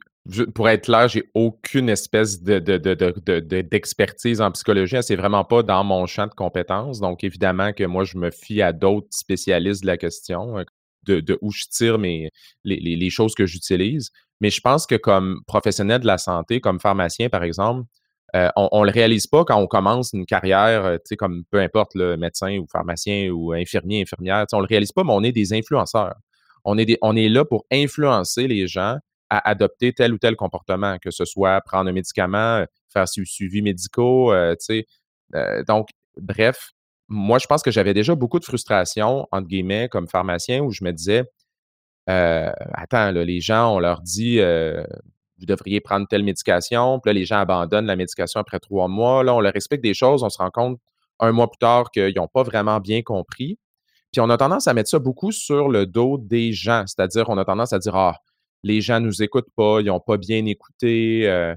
pour 0.53 0.67
être 0.67 0.85
clair, 0.85 1.07
j'ai 1.07 1.23
aucune 1.33 1.89
espèce 1.89 2.41
de, 2.41 2.59
d'expertise 3.61 4.41
en 4.41 4.51
psychologie. 4.51 4.97
C'est 5.01 5.15
vraiment 5.15 5.45
pas 5.45 5.63
dans 5.63 5.83
mon 5.83 6.05
champ 6.05 6.27
de 6.27 6.33
compétences. 6.33 6.99
Donc, 6.99 7.23
évidemment 7.23 7.71
que 7.71 7.85
moi, 7.85 8.03
je 8.03 8.17
me 8.17 8.29
fie 8.29 8.61
à 8.61 8.73
d'autres 8.73 9.07
spécialistes 9.11 9.83
de 9.83 9.87
la 9.87 9.97
question, 9.97 10.57
euh, 10.57 10.63
de, 11.05 11.39
où 11.41 11.51
je 11.51 11.63
tire 11.71 11.97
mes, 11.97 12.29
les, 12.65 12.77
les 12.79 13.09
choses 13.09 13.35
que 13.35 13.45
j'utilise. 13.45 14.09
Mais 14.41 14.49
je 14.49 14.59
pense 14.59 14.85
que 14.85 14.95
comme 14.95 15.41
professionnel 15.47 16.01
de 16.01 16.07
la 16.07 16.17
santé, 16.17 16.59
comme 16.59 16.79
pharmacien, 16.79 17.29
par 17.29 17.43
exemple, 17.43 17.85
euh, 18.35 18.49
on 18.57 18.81
ne 18.81 18.87
le 18.87 18.91
réalise 18.91 19.25
pas 19.25 19.45
quand 19.45 19.55
on 19.55 19.67
commence 19.67 20.11
une 20.11 20.25
carrière, 20.25 20.85
euh, 20.85 20.97
tu 20.97 21.03
sais, 21.05 21.15
comme 21.15 21.45
peu 21.49 21.59
importe, 21.59 21.91
le 21.95 22.17
médecin 22.17 22.57
ou 22.57 22.67
pharmacien 22.69 23.29
ou 23.29 23.53
infirmier, 23.53 24.01
infirmière, 24.01 24.45
on 24.51 24.57
ne 24.57 24.63
le 24.63 24.67
réalise 24.67 24.91
pas, 24.91 25.03
mais 25.05 25.13
on 25.13 25.23
est 25.23 25.31
des 25.31 25.53
influenceurs. 25.53 26.15
On 26.69 26.77
est, 26.77 27.29
là 27.29 27.45
pour 27.45 27.65
influencer 27.71 28.47
les 28.47 28.67
gens 28.67 28.97
à 29.29 29.49
adopter 29.49 29.93
tel 29.93 30.13
ou 30.13 30.17
tel 30.17 30.35
comportement, 30.35 30.97
que 30.99 31.11
ce 31.11 31.25
soit 31.25 31.61
prendre 31.61 31.89
un 31.89 31.93
médicament, 31.93 32.63
faire 32.91 33.05
des 33.15 33.25
suivis 33.25 33.61
médicaux, 33.61 34.33
euh, 34.33 34.53
tu 34.55 34.83
sais. 35.33 35.63
donc, 35.67 35.89
bref, 36.17 36.71
moi, 37.07 37.39
je 37.39 37.47
pense 37.47 37.63
que 37.63 37.71
j'avais 37.71 37.93
déjà 37.93 38.15
beaucoup 38.15 38.39
de 38.39 38.45
frustration, 38.45 39.27
entre 39.31 39.47
guillemets, 39.47 39.87
comme 39.89 40.07
pharmacien, 40.07 40.61
où 40.61 40.71
je 40.71 40.83
me 40.83 40.91
disais, 40.91 41.23
attends, 42.05 43.11
les 43.11 43.39
gens, 43.39 43.75
on 43.75 43.79
leur 43.79 44.01
dit, 44.01 44.39
vous 45.39 45.45
devriez 45.45 45.79
prendre 45.81 46.07
telle 46.07 46.23
médication. 46.23 46.99
Puis 46.99 47.09
là, 47.09 47.13
les 47.13 47.25
gens 47.25 47.39
abandonnent 47.39 47.85
la 47.85 47.95
médication 47.95 48.39
après 48.39 48.59
trois 48.59 48.87
mois. 48.87 49.23
Là, 49.23 49.35
on 49.35 49.39
leur 49.39 49.55
explique 49.55 49.81
des 49.81 49.93
choses, 49.93 50.23
on 50.23 50.29
se 50.29 50.37
rend 50.37 50.49
compte 50.49 50.79
un 51.19 51.31
mois 51.31 51.49
plus 51.49 51.57
tard 51.57 51.91
qu'ils 51.91 52.15
n'ont 52.15 52.27
pas 52.27 52.43
vraiment 52.43 52.79
bien 52.79 53.01
compris. 53.01 53.57
Puis 54.11 54.21
on 54.21 54.29
a 54.29 54.37
tendance 54.37 54.67
à 54.67 54.73
mettre 54.73 54.89
ça 54.89 54.99
beaucoup 54.99 55.31
sur 55.31 55.69
le 55.69 55.85
dos 55.85 56.17
des 56.17 56.53
gens. 56.53 56.83
C'est-à-dire, 56.87 57.29
on 57.29 57.37
a 57.37 57.45
tendance 57.45 57.73
à 57.73 57.79
dire 57.79 57.95
Ah, 57.95 58.19
les 58.63 58.81
gens 58.81 58.99
ne 58.99 59.07
nous 59.07 59.23
écoutent 59.23 59.51
pas, 59.55 59.81
ils 59.81 59.87
n'ont 59.87 59.99
pas 59.99 60.17
bien 60.17 60.45
écouté. 60.45 61.27
Euh, 61.29 61.55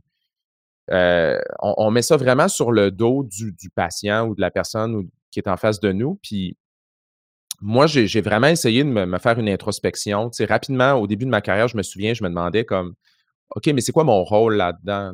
euh, 0.91 1.39
on, 1.61 1.91
met 1.91 2.03
ça 2.03 2.17
vraiment 2.17 2.49
sur 2.49 2.73
le 2.73 2.91
dos 2.91 3.23
du, 3.25 3.55
patient 3.75 4.27
ou 4.27 4.35
de 4.35 4.41
la 4.41 4.51
personne 4.51 5.09
qui 5.31 5.39
est 5.39 5.49
en 5.49 5.57
face 5.57 5.79
de 5.81 5.93
nous. 5.93 6.19
Puis 6.23 6.57
moi, 7.61 7.87
j'ai 7.87 8.21
vraiment 8.21 8.49
essayé 8.49 8.83
de 8.83 8.89
me, 8.89 9.19
faire 9.19 9.39
une 9.39 9.49
introspection. 9.49 10.31
Rapidement, 10.49 10.95
au 10.95 11.07
début 11.07 11.27
de 11.27 11.31
ma 11.31 11.41
carrière, 11.41 11.69
je 11.69 11.77
me 11.77 11.83
souviens, 11.83 12.15
je 12.15 12.25
me 12.25 12.29
demandais 12.29 12.65
comme 12.65 12.95
OK, 13.55 13.67
mais 13.67 13.81
c'est 13.81 13.93
quoi 13.93 14.05
mon 14.05 14.25
rôle 14.25 14.55
là-dedans? 14.55 15.13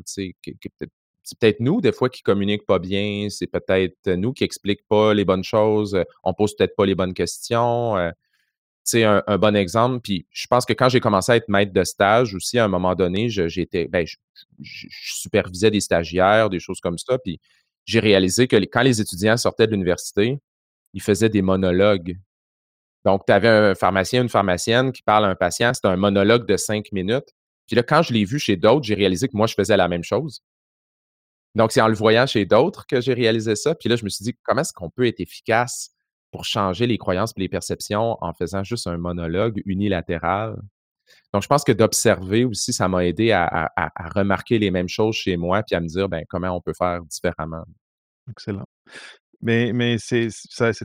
C'est 1.26 1.36
peut-être 1.40 1.58
nous, 1.58 1.80
des 1.80 1.90
fois, 1.90 2.08
qui 2.08 2.22
communiquent 2.22 2.66
pas 2.66 2.78
bien, 2.78 3.26
c'est 3.30 3.48
peut-être 3.48 4.10
nous 4.10 4.32
qui 4.32 4.44
expliquent 4.44 4.86
pas 4.88 5.12
les 5.12 5.24
bonnes 5.24 5.42
choses, 5.42 6.00
on 6.22 6.32
pose 6.34 6.54
peut-être 6.54 6.76
pas 6.76 6.86
les 6.86 6.94
bonnes 6.94 7.14
questions. 7.14 7.96
Euh, 7.96 8.12
c'est 8.84 9.02
un, 9.02 9.24
un, 9.26 9.36
bon 9.36 9.56
exemple. 9.56 10.00
Puis 10.02 10.28
je 10.30 10.46
pense 10.46 10.64
que 10.64 10.72
quand 10.72 10.88
j'ai 10.88 11.00
commencé 11.00 11.32
à 11.32 11.36
être 11.36 11.48
maître 11.48 11.72
de 11.72 11.82
stage 11.82 12.32
aussi, 12.36 12.60
à 12.60 12.64
un 12.64 12.68
moment 12.68 12.94
donné, 12.94 13.28
j'étais, 13.28 13.88
ben, 13.88 14.06
je, 14.06 14.18
je, 14.60 14.86
supervisais 14.88 15.72
des 15.72 15.80
stagiaires, 15.80 16.48
des 16.48 16.60
choses 16.60 16.78
comme 16.80 16.96
ça. 16.96 17.18
Puis 17.18 17.40
j'ai 17.86 17.98
réalisé 17.98 18.46
que 18.46 18.54
quand 18.54 18.82
les 18.82 19.00
étudiants 19.00 19.36
sortaient 19.36 19.66
de 19.66 19.72
l'université, 19.72 20.38
ils 20.94 21.02
faisaient 21.02 21.28
des 21.28 21.42
monologues. 21.42 22.16
Donc, 23.04 23.22
tu 23.26 23.32
avais 23.32 23.48
un 23.48 23.74
pharmacien, 23.74 24.22
une 24.22 24.28
pharmacienne 24.28 24.92
qui 24.92 25.02
parle 25.02 25.24
à 25.24 25.28
un 25.28 25.34
patient, 25.34 25.74
c'était 25.74 25.88
un 25.88 25.96
monologue 25.96 26.46
de 26.46 26.56
cinq 26.56 26.92
minutes. 26.92 27.34
Puis 27.66 27.74
là, 27.74 27.82
quand 27.82 28.02
je 28.02 28.12
l'ai 28.12 28.24
vu 28.24 28.38
chez 28.38 28.56
d'autres, 28.56 28.86
j'ai 28.86 28.94
réalisé 28.94 29.26
que 29.26 29.36
moi, 29.36 29.48
je 29.48 29.54
faisais 29.54 29.76
la 29.76 29.88
même 29.88 30.04
chose. 30.04 30.40
Donc, 31.56 31.72
c'est 31.72 31.80
en 31.80 31.88
le 31.88 31.94
voyant 31.94 32.26
chez 32.26 32.44
d'autres 32.44 32.86
que 32.86 33.00
j'ai 33.00 33.14
réalisé 33.14 33.56
ça. 33.56 33.74
Puis 33.74 33.88
là, 33.88 33.96
je 33.96 34.04
me 34.04 34.10
suis 34.10 34.22
dit, 34.22 34.36
comment 34.42 34.60
est-ce 34.60 34.74
qu'on 34.74 34.90
peut 34.90 35.06
être 35.06 35.20
efficace 35.20 35.90
pour 36.30 36.44
changer 36.44 36.86
les 36.86 36.98
croyances 36.98 37.32
et 37.34 37.40
les 37.40 37.48
perceptions 37.48 38.18
en 38.20 38.34
faisant 38.34 38.62
juste 38.62 38.86
un 38.86 38.98
monologue 38.98 39.62
unilatéral? 39.64 40.56
Donc, 41.32 41.42
je 41.42 41.48
pense 41.48 41.64
que 41.64 41.72
d'observer 41.72 42.44
aussi, 42.44 42.74
ça 42.74 42.88
m'a 42.88 43.06
aidé 43.06 43.32
à, 43.32 43.72
remarquer 44.14 44.58
les 44.58 44.70
mêmes 44.70 44.88
choses 44.88 45.16
chez 45.16 45.38
moi, 45.38 45.62
puis 45.62 45.74
à 45.74 45.80
me 45.80 45.86
dire, 45.86 46.10
ben, 46.10 46.24
comment 46.28 46.50
on 46.50 46.60
peut 46.60 46.74
faire 46.76 47.02
différemment. 47.04 47.64
Excellent. 48.30 48.66
Mais, 49.40 49.72
mais 49.72 49.96
c'est 49.98 50.28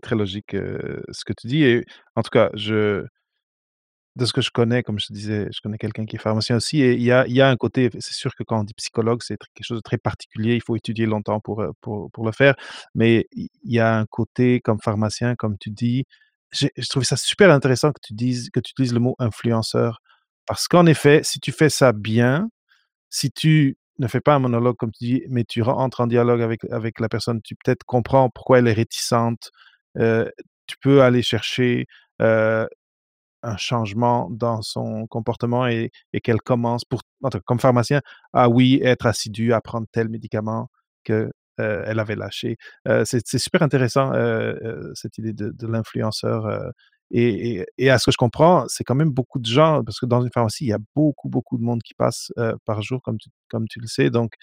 très 0.01 0.15
logique 0.15 0.53
euh, 0.53 1.01
ce 1.11 1.25
que 1.25 1.33
tu 1.33 1.47
dis. 1.47 1.63
Et 1.63 1.85
en 2.15 2.21
tout 2.21 2.29
cas, 2.29 2.49
je, 2.53 3.05
de 4.17 4.25
ce 4.25 4.33
que 4.33 4.41
je 4.41 4.51
connais, 4.51 4.83
comme 4.83 4.99
je 4.99 5.07
te 5.07 5.13
disais, 5.13 5.47
je 5.53 5.61
connais 5.61 5.77
quelqu'un 5.77 6.05
qui 6.05 6.17
est 6.17 6.19
pharmacien 6.19 6.57
aussi, 6.57 6.81
et 6.81 6.93
il 6.93 7.01
y 7.01 7.11
a, 7.11 7.49
un 7.49 7.55
côté, 7.55 7.89
c'est 7.99 8.13
sûr 8.13 8.35
que 8.35 8.43
quand 8.43 8.59
on 8.59 8.63
dit 8.63 8.73
psychologue, 8.73 9.21
c'est 9.23 9.37
quelque 9.53 9.65
chose 9.65 9.77
de 9.77 9.81
très 9.81 9.97
particulier, 9.97 10.55
il 10.55 10.61
faut 10.61 10.75
étudier 10.75 11.05
longtemps 11.05 11.39
pour, 11.39 11.63
pour, 11.81 12.25
le 12.25 12.31
faire, 12.33 12.55
mais 12.93 13.27
il 13.31 13.49
y 13.63 13.79
a 13.79 13.97
un 13.97 14.05
côté 14.05 14.59
comme 14.59 14.79
pharmacien, 14.81 15.35
comme 15.35 15.57
tu 15.57 15.69
dis, 15.69 16.05
je 16.51 16.89
trouve 16.89 17.03
ça 17.03 17.15
super 17.15 17.51
intéressant 17.51 17.91
que 17.93 18.01
tu 18.03 18.13
dises, 18.13 18.49
que 18.51 18.59
tu 18.59 18.71
utilises 18.71 18.93
le 18.93 18.99
mot 18.99 19.15
influenceur, 19.19 20.01
parce 20.45 20.67
qu'en 20.67 20.85
effet, 20.85 21.21
si 21.23 21.39
tu 21.39 21.53
fais 21.53 21.69
ça 21.69 21.93
bien, 21.93 22.49
si 23.09 23.31
tu 23.31 23.77
ne 23.99 24.07
fais 24.07 24.21
pas 24.21 24.35
un 24.35 24.39
monologue 24.39 24.75
comme 24.75 24.91
tu 24.91 25.05
dis, 25.05 25.23
mais 25.29 25.45
tu 25.45 25.61
entres 25.63 26.01
en 26.01 26.07
dialogue 26.07 26.41
avec, 26.41 26.61
avec 26.71 26.99
la 26.99 27.07
personne, 27.07 27.41
tu 27.41 27.55
peut-être 27.55 27.83
comprends 27.85 28.29
pourquoi 28.29 28.59
elle 28.59 28.67
est 28.67 28.73
réticente, 28.73 29.51
tu 29.95 30.77
peux 30.81 31.01
aller 31.01 31.21
chercher 31.21 31.85
un 33.43 33.57
changement 33.57 34.29
dans 34.29 34.61
son 34.61 35.07
comportement 35.07 35.67
et, 35.67 35.91
qu'elle 36.23 36.41
commence, 36.41 36.85
pour, 36.85 37.01
comme 37.45 37.59
pharmacien, 37.59 38.01
à 38.33 38.49
oui, 38.49 38.79
être 38.83 39.05
assidu 39.05 39.53
à 39.53 39.61
prendre 39.61 39.87
tel 39.91 40.09
médicament 40.09 40.69
que 41.03 41.31
euh, 41.59 41.83
elle 41.85 41.99
avait 41.99 42.15
lâché. 42.15 42.57
Euh, 42.87 43.03
c'est 43.05 43.37
super 43.37 43.61
intéressant, 43.61 44.13
euh, 44.13 44.91
cette 44.93 45.17
idée 45.17 45.33
de, 45.33 45.67
l'influenceur. 45.67 46.71
Et, 47.11 47.65
à 47.89 47.99
ce 47.99 48.05
que 48.05 48.11
je 48.11 48.17
comprends, 48.17 48.65
c'est 48.67 48.83
quand 48.83 48.95
même 48.95 49.11
beaucoup 49.11 49.39
de 49.39 49.45
gens, 49.45 49.83
parce 49.83 49.99
que 49.99 50.05
dans 50.05 50.21
une 50.21 50.31
pharmacie, 50.31 50.65
il 50.65 50.69
y 50.69 50.73
a 50.73 50.79
beaucoup, 50.95 51.29
beaucoup 51.29 51.57
de 51.57 51.63
monde 51.63 51.81
qui 51.83 51.93
passe 51.93 52.31
par 52.65 52.81
jour, 52.81 53.01
comme 53.01 53.17
tu, 53.17 53.29
comme 53.49 53.67
tu 53.67 53.79
le 53.79 53.87
sais. 53.87 54.09
Donc, 54.09 54.33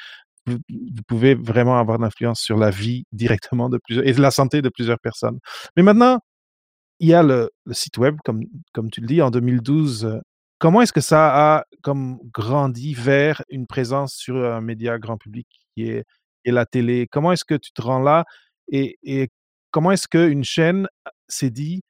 vous, 0.47 0.59
pouvez 1.07 1.35
vraiment 1.35 1.78
avoir 1.78 1.99
de 1.99 2.05
l'influence 2.05 2.40
sur 2.40 2.57
la 2.57 2.71
vie 2.71 3.05
directement 3.12 3.69
de 3.69 3.78
plusieurs, 3.78 4.07
et 4.07 4.12
de 4.12 4.21
la 4.21 4.31
santé 4.31 4.62
de 4.62 4.69
plusieurs 4.69 4.99
personnes. 4.99 5.38
Mais 5.76 5.83
maintenant, 5.83 6.21
il 7.00 7.09
y 7.09 7.14
a 7.14 7.23
le, 7.23 7.50
site 7.73 7.99
web, 7.99 8.17
comme, 8.25 8.43
comme 8.73 8.90
tu 8.90 9.00
le 9.00 9.07
dis, 9.07 9.23
en 9.23 9.31
2012. 9.31 10.21
Comment 10.59 10.83
est-ce 10.83 10.93
que 10.93 11.00
ça 11.00 11.57
a 11.57 11.64
comme 11.83 12.19
grandi 12.33 12.95
vers 12.95 13.43
une 13.49 13.67
présence 13.67 14.14
sur 14.14 14.37
un 14.45 14.61
média 14.61 14.99
grand 14.99 15.17
public 15.17 15.47
qui 15.75 15.88
est, 15.88 16.05
la 16.45 16.67
télé? 16.67 17.07
Comment 17.11 17.33
est-ce 17.33 17.45
que 17.45 17.55
tu 17.55 17.73
te 17.73 17.83
rends 17.83 18.00
là? 18.00 18.25
Et, 18.69 18.97
comment 19.71 19.93
est-ce 19.93 20.09
qu'une 20.09 20.45
chaîne 20.45 20.88
s'est 21.28 21.50
dit, 21.50 21.83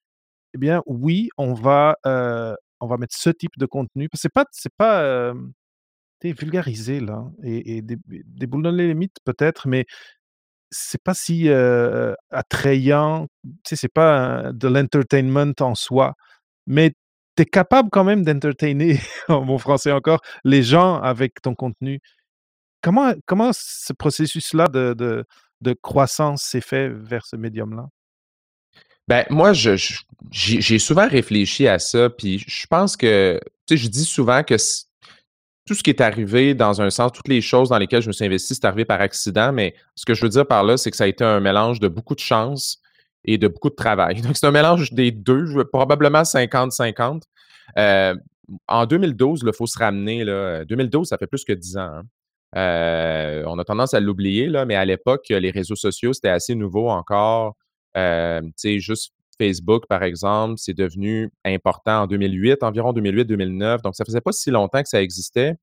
eh 0.54 0.58
bien, 0.58 0.82
oui, 0.86 1.30
on 1.38 1.54
va, 1.54 1.96
on 2.04 2.86
va 2.86 2.96
mettre 2.98 3.16
ce 3.16 3.30
type 3.30 3.56
de 3.58 3.66
contenu? 3.66 4.08
C'est 4.14 4.32
pas, 4.32 4.44
c'est 4.52 4.74
pas 4.76 5.32
vulgarisé 6.22 7.00
là, 7.00 7.24
et, 7.42 7.78
et 7.78 7.82
déboulonner 7.82 8.88
les 8.88 8.94
mythes 8.94 9.18
peut-être, 9.24 9.68
mais 9.68 9.86
c'est 10.70 11.02
pas 11.02 11.14
si 11.14 11.48
attrayant, 12.30 13.26
tu 13.44 13.50
sais, 13.64 13.76
c'est 13.76 13.92
pas 13.92 14.52
de 14.52 14.68
l'entertainment 14.68 15.52
en 15.60 15.74
soi, 15.74 16.14
mais 16.66 16.92
tu 17.36 17.42
es 17.42 17.46
capable 17.46 17.88
quand 17.90 18.04
même 18.04 18.24
d'entertainer, 18.24 18.98
en 19.28 19.44
bon 19.44 19.58
français 19.58 19.92
encore, 19.92 20.20
les 20.44 20.62
gens 20.62 21.00
avec 21.00 21.40
ton 21.40 21.54
contenu. 21.54 22.00
Comment, 22.82 23.12
comment 23.26 23.50
ce 23.52 23.92
processus-là 23.92 24.66
de, 24.68 24.94
de, 24.94 25.24
de, 25.60 25.72
croissance 25.72 26.42
s'est 26.42 26.60
fait 26.60 26.88
vers 26.88 27.26
ce 27.26 27.36
médium-là? 27.36 27.86
Ben, 29.06 29.24
moi, 29.30 29.52
j'ai 29.52 30.78
souvent 30.78 31.08
réfléchi 31.08 31.66
à 31.66 31.78
ça, 31.78 32.10
puis 32.10 32.44
je 32.46 32.66
pense 32.66 32.96
que, 32.96 33.40
tu 33.66 33.76
sais, 33.76 33.84
je 33.84 33.88
dis 33.88 34.04
souvent 34.04 34.42
que 34.42 34.56
tout 35.68 35.74
ce 35.74 35.82
qui 35.82 35.90
est 35.90 36.00
arrivé 36.00 36.54
dans 36.54 36.80
un 36.80 36.88
sens, 36.88 37.12
toutes 37.12 37.28
les 37.28 37.42
choses 37.42 37.68
dans 37.68 37.76
lesquelles 37.76 38.00
je 38.00 38.08
me 38.08 38.12
suis 38.12 38.24
investi, 38.24 38.54
c'est 38.54 38.64
arrivé 38.64 38.86
par 38.86 39.02
accident, 39.02 39.52
mais 39.52 39.74
ce 39.94 40.06
que 40.06 40.14
je 40.14 40.22
veux 40.22 40.30
dire 40.30 40.46
par 40.46 40.64
là, 40.64 40.78
c'est 40.78 40.90
que 40.90 40.96
ça 40.96 41.04
a 41.04 41.06
été 41.06 41.22
un 41.22 41.40
mélange 41.40 41.78
de 41.78 41.88
beaucoup 41.88 42.14
de 42.14 42.20
chance 42.20 42.80
et 43.26 43.36
de 43.36 43.48
beaucoup 43.48 43.68
de 43.68 43.74
travail. 43.74 44.20
Donc, 44.22 44.38
c'est 44.38 44.46
un 44.46 44.50
mélange 44.50 44.94
des 44.94 45.10
deux, 45.10 45.62
probablement 45.66 46.22
50-50. 46.22 47.20
Euh, 47.76 48.14
en 48.66 48.86
2012, 48.86 49.42
il 49.46 49.52
faut 49.52 49.66
se 49.66 49.78
ramener, 49.78 50.24
là, 50.24 50.64
2012, 50.64 51.06
ça 51.06 51.18
fait 51.18 51.26
plus 51.26 51.44
que 51.44 51.52
10 51.52 51.76
ans. 51.76 51.80
Hein. 51.80 52.02
Euh, 52.56 53.42
on 53.46 53.58
a 53.58 53.64
tendance 53.64 53.92
à 53.92 54.00
l'oublier, 54.00 54.48
mais 54.66 54.74
à 54.74 54.86
l'époque, 54.86 55.26
les 55.28 55.50
réseaux 55.50 55.76
sociaux, 55.76 56.14
c'était 56.14 56.30
assez 56.30 56.54
nouveau 56.54 56.88
encore. 56.88 57.56
Euh, 57.94 58.40
juste 58.64 59.12
Facebook, 59.38 59.86
par 59.88 60.02
exemple, 60.02 60.54
c'est 60.58 60.74
devenu 60.74 61.30
important 61.44 62.02
en 62.02 62.06
2008, 62.06 62.62
environ 62.62 62.92
2008-2009. 62.92 63.82
Donc, 63.82 63.94
ça 63.96 64.04
faisait 64.04 64.20
pas 64.20 64.32
si 64.32 64.50
longtemps 64.50 64.82
que 64.82 64.88
ça 64.88 65.02
existait. 65.02 65.54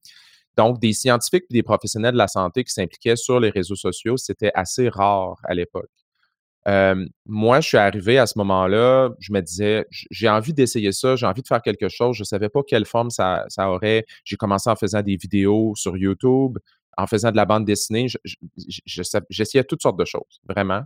Donc, 0.57 0.79
des 0.79 0.93
scientifiques 0.93 1.45
et 1.49 1.53
des 1.53 1.63
professionnels 1.63 2.13
de 2.13 2.17
la 2.17 2.27
santé 2.27 2.63
qui 2.63 2.71
s'impliquaient 2.71 3.17
sur 3.17 3.39
les 3.39 3.49
réseaux 3.49 3.75
sociaux, 3.75 4.17
c'était 4.17 4.51
assez 4.53 4.89
rare 4.89 5.35
à 5.43 5.53
l'époque. 5.53 5.89
Euh, 6.67 7.05
moi, 7.25 7.61
je 7.61 7.67
suis 7.67 7.77
arrivé 7.77 8.17
à 8.17 8.25
ce 8.25 8.37
moment-là, 8.39 9.11
je 9.19 9.31
me 9.31 9.41
disais, 9.41 9.85
j'ai 9.91 10.29
envie 10.29 10.53
d'essayer 10.53 10.91
ça, 10.91 11.15
j'ai 11.15 11.27
envie 11.27 11.43
de 11.43 11.47
faire 11.47 11.61
quelque 11.61 11.89
chose. 11.89 12.15
Je 12.15 12.21
ne 12.21 12.25
savais 12.25 12.49
pas 12.49 12.61
quelle 12.67 12.85
forme 12.85 13.11
ça, 13.11 13.45
aurait. 13.59 14.05
J'ai 14.23 14.35
commencé 14.35 14.69
en 14.69 14.75
faisant 14.75 15.01
des 15.01 15.15
vidéos 15.15 15.73
sur 15.75 15.95
YouTube, 15.95 16.57
en 16.97 17.05
faisant 17.05 17.31
de 17.31 17.35
la 17.35 17.45
bande 17.45 17.65
dessinée. 17.65 18.07
J'essayais 19.29 19.63
toutes 19.63 19.81
sortes 19.81 19.99
de 19.99 20.05
choses, 20.05 20.41
vraiment. 20.47 20.81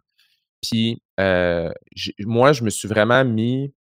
Puis 0.61 1.01
euh, 1.19 1.71
moi, 2.19 2.53
je 2.53 2.63
me 2.63 2.69
suis 2.69 2.87
vraiment 2.87 3.23
mis. 3.25 3.73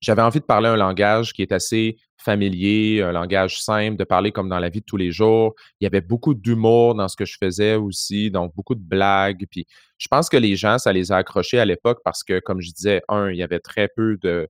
J'avais 0.00 0.22
envie 0.22 0.40
de 0.40 0.44
parler 0.44 0.68
un 0.68 0.76
langage 0.76 1.32
qui 1.32 1.42
est 1.42 1.52
assez 1.52 1.96
familier, 2.18 3.02
un 3.02 3.12
langage 3.12 3.62
simple, 3.62 3.96
de 3.96 4.04
parler 4.04 4.32
comme 4.32 4.48
dans 4.48 4.58
la 4.58 4.68
vie 4.68 4.80
de 4.80 4.84
tous 4.84 4.96
les 4.96 5.10
jours. 5.10 5.54
Il 5.80 5.84
y 5.84 5.86
avait 5.86 6.00
beaucoup 6.00 6.34
d'humour 6.34 6.94
dans 6.94 7.08
ce 7.08 7.16
que 7.16 7.24
je 7.24 7.36
faisais 7.38 7.76
aussi, 7.76 8.30
donc 8.30 8.54
beaucoup 8.54 8.74
de 8.74 8.82
blagues. 8.82 9.46
Puis 9.50 9.66
je 9.98 10.08
pense 10.08 10.28
que 10.28 10.36
les 10.36 10.56
gens, 10.56 10.78
ça 10.78 10.92
les 10.92 11.12
a 11.12 11.16
accrochés 11.16 11.58
à 11.58 11.64
l'époque 11.64 12.00
parce 12.04 12.24
que, 12.24 12.40
comme 12.40 12.60
je 12.60 12.72
disais, 12.72 13.02
un, 13.08 13.30
il 13.30 13.36
y 13.36 13.42
avait 13.42 13.60
très 13.60 13.88
peu 13.88 14.18
de, 14.18 14.48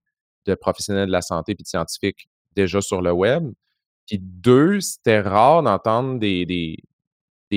professionnels 0.60 1.06
de 1.06 1.12
la 1.12 1.22
santé 1.22 1.52
et 1.52 1.54
de 1.54 1.66
scientifiques 1.66 2.28
déjà 2.54 2.80
sur 2.80 3.02
le 3.02 3.12
web. 3.12 3.52
Puis 4.06 4.18
deux, 4.20 4.80
c'était 4.80 5.20
rare 5.20 5.62
d'entendre 5.62 6.18
des, 6.18 6.46
des 6.46 6.76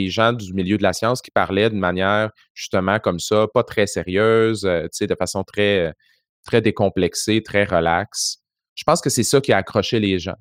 gens 0.09 0.33
du 0.33 0.53
milieu 0.53 0.77
de 0.77 0.83
la 0.83 0.93
science 0.93 1.21
qui 1.21 1.31
parlaient 1.31 1.69
de 1.69 1.75
manière 1.75 2.31
justement 2.53 2.99
comme 2.99 3.19
ça, 3.19 3.47
pas 3.53 3.63
très 3.63 3.87
sérieuse, 3.87 4.65
euh, 4.65 4.87
de 4.99 5.15
façon 5.15 5.43
très, 5.43 5.93
très 6.45 6.61
décomplexée, 6.61 7.41
très 7.43 7.63
relaxe. 7.63 8.37
Je 8.75 8.83
pense 8.83 9.01
que 9.01 9.09
c'est 9.09 9.23
ça 9.23 9.41
qui 9.41 9.51
a 9.51 9.57
accroché 9.57 9.99
les 9.99 10.19
gens. 10.19 10.37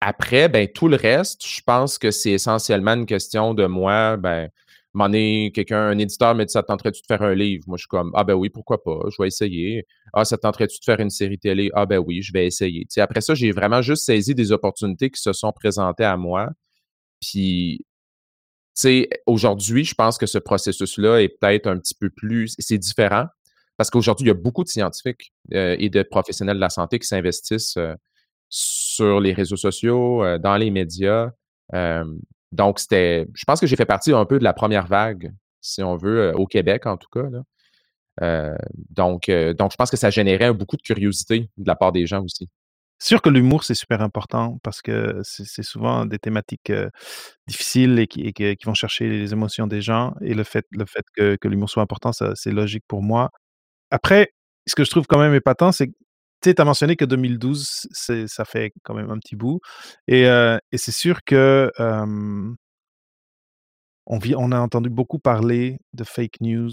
après, 0.00 0.48
ben, 0.48 0.68
tout 0.68 0.88
le 0.88 0.96
reste, 0.96 1.46
je 1.46 1.60
pense 1.66 1.98
que 1.98 2.10
c'est 2.10 2.30
essentiellement 2.30 2.94
une 2.94 3.06
question 3.06 3.54
de 3.54 3.66
moi, 3.66 4.16
ben, 4.16 4.48
m'en 4.94 5.12
est 5.12 5.52
quelqu'un, 5.54 5.80
un 5.88 5.98
éditeur 5.98 6.34
me 6.34 6.44
dit 6.44 6.52
ça 6.52 6.62
tenterait-tu 6.62 7.02
de 7.02 7.06
faire 7.06 7.22
un 7.22 7.34
livre? 7.34 7.64
Moi, 7.66 7.76
je 7.76 7.82
suis 7.82 7.88
comme 7.88 8.10
Ah 8.14 8.24
ben 8.24 8.34
oui, 8.34 8.50
pourquoi 8.50 8.82
pas, 8.82 8.98
je 9.10 9.22
vais 9.22 9.28
essayer. 9.28 9.86
Ah, 10.12 10.24
ça 10.24 10.36
tenterait-tu 10.38 10.78
de 10.80 10.84
faire 10.84 11.00
une 11.00 11.10
série 11.10 11.38
télé? 11.38 11.70
Ah 11.74 11.86
ben 11.86 11.98
oui, 11.98 12.22
je 12.22 12.32
vais 12.32 12.46
essayer. 12.46 12.86
après 12.98 13.20
ça, 13.20 13.34
j'ai 13.34 13.52
vraiment 13.52 13.82
juste 13.82 14.04
saisi 14.04 14.34
des 14.34 14.52
opportunités 14.52 15.10
qui 15.10 15.20
se 15.20 15.32
sont 15.32 15.52
présentées 15.52 16.04
à 16.04 16.16
moi. 16.16 16.48
Puis, 17.20 17.84
tu 18.74 18.82
sais, 18.82 19.08
aujourd'hui, 19.26 19.84
je 19.84 19.94
pense 19.94 20.18
que 20.18 20.26
ce 20.26 20.38
processus-là 20.38 21.18
est 21.22 21.28
peut-être 21.28 21.66
un 21.66 21.78
petit 21.78 21.94
peu 21.94 22.10
plus, 22.10 22.54
c'est 22.58 22.78
différent 22.78 23.26
parce 23.78 23.90
qu'aujourd'hui, 23.90 24.26
il 24.26 24.28
y 24.28 24.32
a 24.32 24.34
beaucoup 24.34 24.64
de 24.64 24.68
scientifiques 24.68 25.32
euh, 25.54 25.76
et 25.78 25.88
de 25.88 26.02
professionnels 26.02 26.56
de 26.56 26.60
la 26.60 26.68
santé 26.68 26.98
qui 26.98 27.06
s'investissent 27.06 27.76
euh, 27.76 27.94
sur 28.48 29.20
les 29.20 29.32
réseaux 29.32 29.56
sociaux, 29.56 30.24
euh, 30.24 30.36
dans 30.38 30.56
les 30.56 30.70
médias. 30.70 31.30
donc, 32.52 32.80
c'était, 32.80 33.26
je 33.34 33.44
pense 33.46 33.60
que 33.60 33.66
j'ai 33.66 33.76
fait 33.76 33.86
partie 33.86 34.12
un 34.12 34.24
peu 34.26 34.38
de 34.38 34.44
la 34.44 34.52
première 34.52 34.86
vague, 34.86 35.32
si 35.60 35.82
on 35.82 35.96
veut, 35.96 36.32
au 36.34 36.46
Québec 36.46 36.86
en 36.86 36.96
tout 36.96 37.08
cas. 37.12 37.28
donc, 38.90 39.30
donc, 39.30 39.72
je 39.72 39.76
pense 39.76 39.90
que 39.90 39.96
ça 39.96 40.10
générait 40.10 40.52
beaucoup 40.52 40.76
de 40.76 40.82
curiosité 40.82 41.50
de 41.56 41.68
la 41.68 41.76
part 41.76 41.92
des 41.92 42.06
gens 42.06 42.24
aussi. 42.24 42.48
Sûr 43.00 43.22
que 43.22 43.28
l'humour, 43.30 43.62
c'est 43.62 43.74
super 43.74 44.02
important 44.02 44.58
parce 44.64 44.82
que 44.82 45.20
c'est 45.22 45.62
souvent 45.62 46.04
des 46.04 46.18
thématiques, 46.18 46.72
difficiles 47.46 47.98
et 48.00 48.06
qui 48.08 48.56
vont 48.66 48.74
chercher 48.74 49.08
les 49.08 49.32
émotions 49.32 49.66
des 49.68 49.80
gens 49.82 50.14
et 50.20 50.34
le 50.34 50.44
fait 50.44 50.66
le 50.72 50.84
fait 50.86 51.04
que 51.14 51.48
l'humour 51.48 51.70
soit 51.70 51.82
important, 51.82 52.10
c'est 52.12 52.50
logique 52.52 52.84
pour 52.88 53.02
moi. 53.02 53.30
Après, 53.92 54.32
ce 54.68 54.74
que 54.76 54.84
je 54.84 54.90
trouve 54.90 55.06
quand 55.08 55.18
même 55.20 55.34
épatant, 55.34 55.72
c'est 55.72 55.88
que, 55.88 55.94
tu 56.42 56.54
as 56.58 56.64
mentionné 56.64 56.96
que 56.96 57.04
2012, 57.06 57.88
c'est 57.92 58.28
ça 58.28 58.44
fait 58.46 58.72
quand 58.84 58.94
même 58.94 59.10
un 59.10 59.18
petit 59.18 59.36
bout 59.36 59.60
et 60.08 60.26
c'est 60.76 60.92
sûr 60.92 61.24
que, 61.24 61.70
on 64.06 64.18
vit 64.18 64.34
on 64.36 64.52
a 64.52 64.58
entendu 64.60 64.90
beaucoup 64.90 65.18
parler 65.18 65.78
de 65.94 66.04
fake 66.04 66.40
news, 66.40 66.72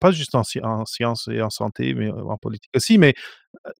pas 0.00 0.10
juste 0.12 0.34
en 0.34 0.42
en 0.62 0.86
sciences 0.86 1.28
et 1.28 1.42
en 1.42 1.50
santé, 1.50 1.94
mais 1.94 2.10
en 2.10 2.36
politique 2.38 2.70
aussi, 2.76 2.98
mais 2.98 3.14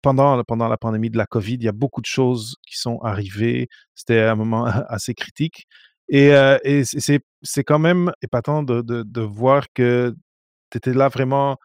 pendant 0.02 0.42
pendant 0.44 0.68
la 0.68 0.76
pandémie 0.78 1.10
de 1.10 1.18
la 1.18 1.26
covid, 1.26 1.54
il 1.54 1.64
y 1.64 1.68
a 1.68 1.72
beaucoup 1.72 2.00
de 2.00 2.06
choses 2.06 2.56
qui 2.68 2.78
sont 2.78 2.98
arrivées. 3.00 3.68
C'était 3.94 4.20
un 4.22 4.36
moment 4.36 4.64
assez 4.88 5.14
critique 5.14 5.66
et 6.08 6.28
et 6.64 6.82
c'est 7.42 7.64
quand 7.64 7.78
même 7.78 8.12
épatant 8.22 8.62
de 8.62 8.82
de 8.82 9.02
de 9.04 9.20
voir 9.22 9.66
que 9.74 10.14
tu 10.70 10.78
étais 10.78 10.94
là 10.94 11.08
vraiment 11.08 11.58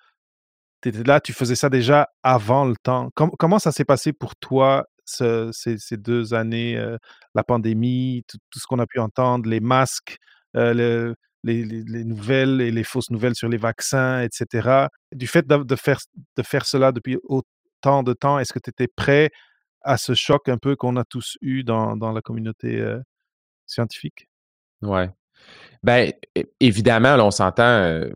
tu 0.82 0.90
étais 0.90 1.04
là, 1.04 1.20
tu 1.22 1.34
faisais 1.34 1.56
ça 1.56 1.70
déjà 1.70 2.10
avant 2.24 2.66
le 2.66 2.76
temps. 2.84 3.10
Com 3.16 3.32
comment 3.40 3.60
ça 3.60 3.72
s'est 3.72 3.86
passé 3.86 4.14
pour 4.14 4.36
toi 4.36 4.86
ce 5.06 5.50
ces 5.54 5.78
ces 5.80 5.98
2 5.98 6.34
années, 6.34 6.76
la 7.36 7.44
pandémie, 7.44 8.24
tout 8.28 8.38
tout 8.52 8.60
ce 8.60 8.68
qu'on 8.68 8.80
a 8.80 8.86
pu 8.88 9.00
entendre, 9.00 9.50
les 9.50 9.60
masques, 9.60 10.18
le 10.54 11.16
les 11.48 11.64
les 11.66 11.84
les 11.84 12.04
nouvelles 12.06 12.62
et 12.62 12.72
les 12.72 12.84
fausses 12.86 13.12
nouvelles 13.12 13.36
sur 13.36 13.50
les 13.50 13.58
vaccins 13.58 14.22
et 14.24 14.30
cetera. 14.32 14.90
Du 15.14 15.28
fait 15.28 15.48
de 15.48 15.76
faire 16.44 16.66
cela 16.68 16.92
depuis 16.94 17.18
autant 17.26 18.04
de 18.04 18.14
temps, 18.14 18.40
est-ce 18.40 18.54
que 18.54 18.60
tu 18.60 18.70
étais 18.72 18.88
prêt 18.88 19.32
à 19.84 19.98
ce 19.98 20.14
choc 20.16 20.50
un 20.50 20.58
peu 20.60 20.76
qu'on 20.76 20.98
a 20.98 21.06
tous 21.06 21.38
eu 21.42 21.64
dans 21.64 21.96
la 22.14 22.22
communauté, 22.22 22.78
heu, 22.80 23.02
scientifique? 23.68 24.28
Ouais. 24.82 25.10
Ben, 25.84 26.12
évidemment, 26.60 27.16
on 27.26 27.32
s'entend, 27.32 27.84
heu, 27.86 28.14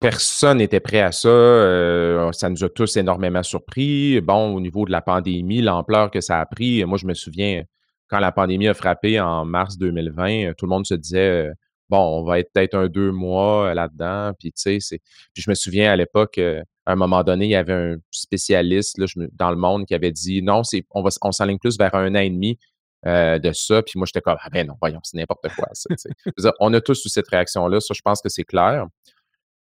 personne 0.00 0.58
n'était 0.58 0.80
prêt 0.80 1.00
à 1.02 1.12
ça, 1.12 1.28
heu, 1.30 2.30
ça 2.32 2.50
nous 2.50 2.64
a 2.64 2.68
tous 2.70 2.96
énormément 2.98 3.42
surpris. 3.42 4.20
Bon, 4.20 4.54
au 4.54 4.60
niveau 4.60 4.84
de 4.86 4.92
la 4.92 5.02
pandémie, 5.02 5.62
l'ampleur 5.62 6.10
que 6.10 6.20
ça 6.20 6.40
a 6.40 6.46
pris, 6.46 6.84
moi, 6.84 6.98
je 6.98 7.06
me 7.06 7.14
souviens, 7.14 7.64
quand 8.08 8.20
la 8.20 8.32
pandémie 8.32 8.68
a 8.68 8.74
frappé 8.74 9.20
en 9.20 9.44
mars 9.44 9.78
2020, 9.78 10.52
tout 10.58 10.66
le 10.66 10.70
monde 10.70 10.86
se 10.86 10.94
disait, 10.94 11.50
«Bon, 11.90 11.98
on 12.20 12.24
va 12.24 12.38
être 12.40 12.52
peut-être 12.52 12.74
un 12.74 12.88
2 12.88 13.12
mois, 13.12 13.74
là-dedans», 13.74 14.32
puis 14.38 14.52
tu 14.52 14.80
sais, 14.80 14.98
puis 15.34 15.42
je 15.42 15.50
me 15.50 15.54
souviens 15.54 15.92
à 15.92 15.96
l'époque, 15.96 16.38
heu, 16.38 16.62
à 16.86 16.92
un 16.92 16.96
moment 16.96 17.22
donné, 17.24 17.46
il 17.46 17.50
y 17.50 17.54
avait 17.54 17.72
un 17.74 17.96
spécialiste, 18.10 18.98
là, 18.98 19.06
dans 19.34 19.50
le 19.50 19.56
monde 19.56 19.86
qui 19.86 19.94
avait 19.94 20.12
dit: 20.12 20.42
«Non, 20.42 20.64
c'est 20.64 20.84
on 20.90 21.02
va 21.02 21.10
on 21.22 21.32
s'enligne 21.32 21.58
plus 21.58 21.78
vers 21.78 21.94
1 21.94 22.14
an 22.14 22.18
et 22.20 22.30
demi, 22.30 22.58
heu, 23.06 23.38
de 23.40 23.52
ça», 23.52 23.82
puis 23.82 23.94
moi, 23.98 24.06
j'étais 24.06 24.20
comme: 24.22 24.36
«Ah 24.42 24.50
ben 24.50 24.66
non, 24.66 24.74
voyons, 24.80 25.00
c'est 25.04 25.16
n'importe 25.18 25.48
quoi 25.56 25.68
ça», 25.72 25.88
on 26.60 26.72
a 26.74 26.80
tous 26.80 27.04
eu 27.06 27.08
cette 27.08 27.28
réaction-là, 27.28 27.80
ça, 27.80 27.94
je 27.94 28.02
pense 28.02 28.20
que 28.22 28.28
c'est 28.28 28.44
clair. 28.44 28.86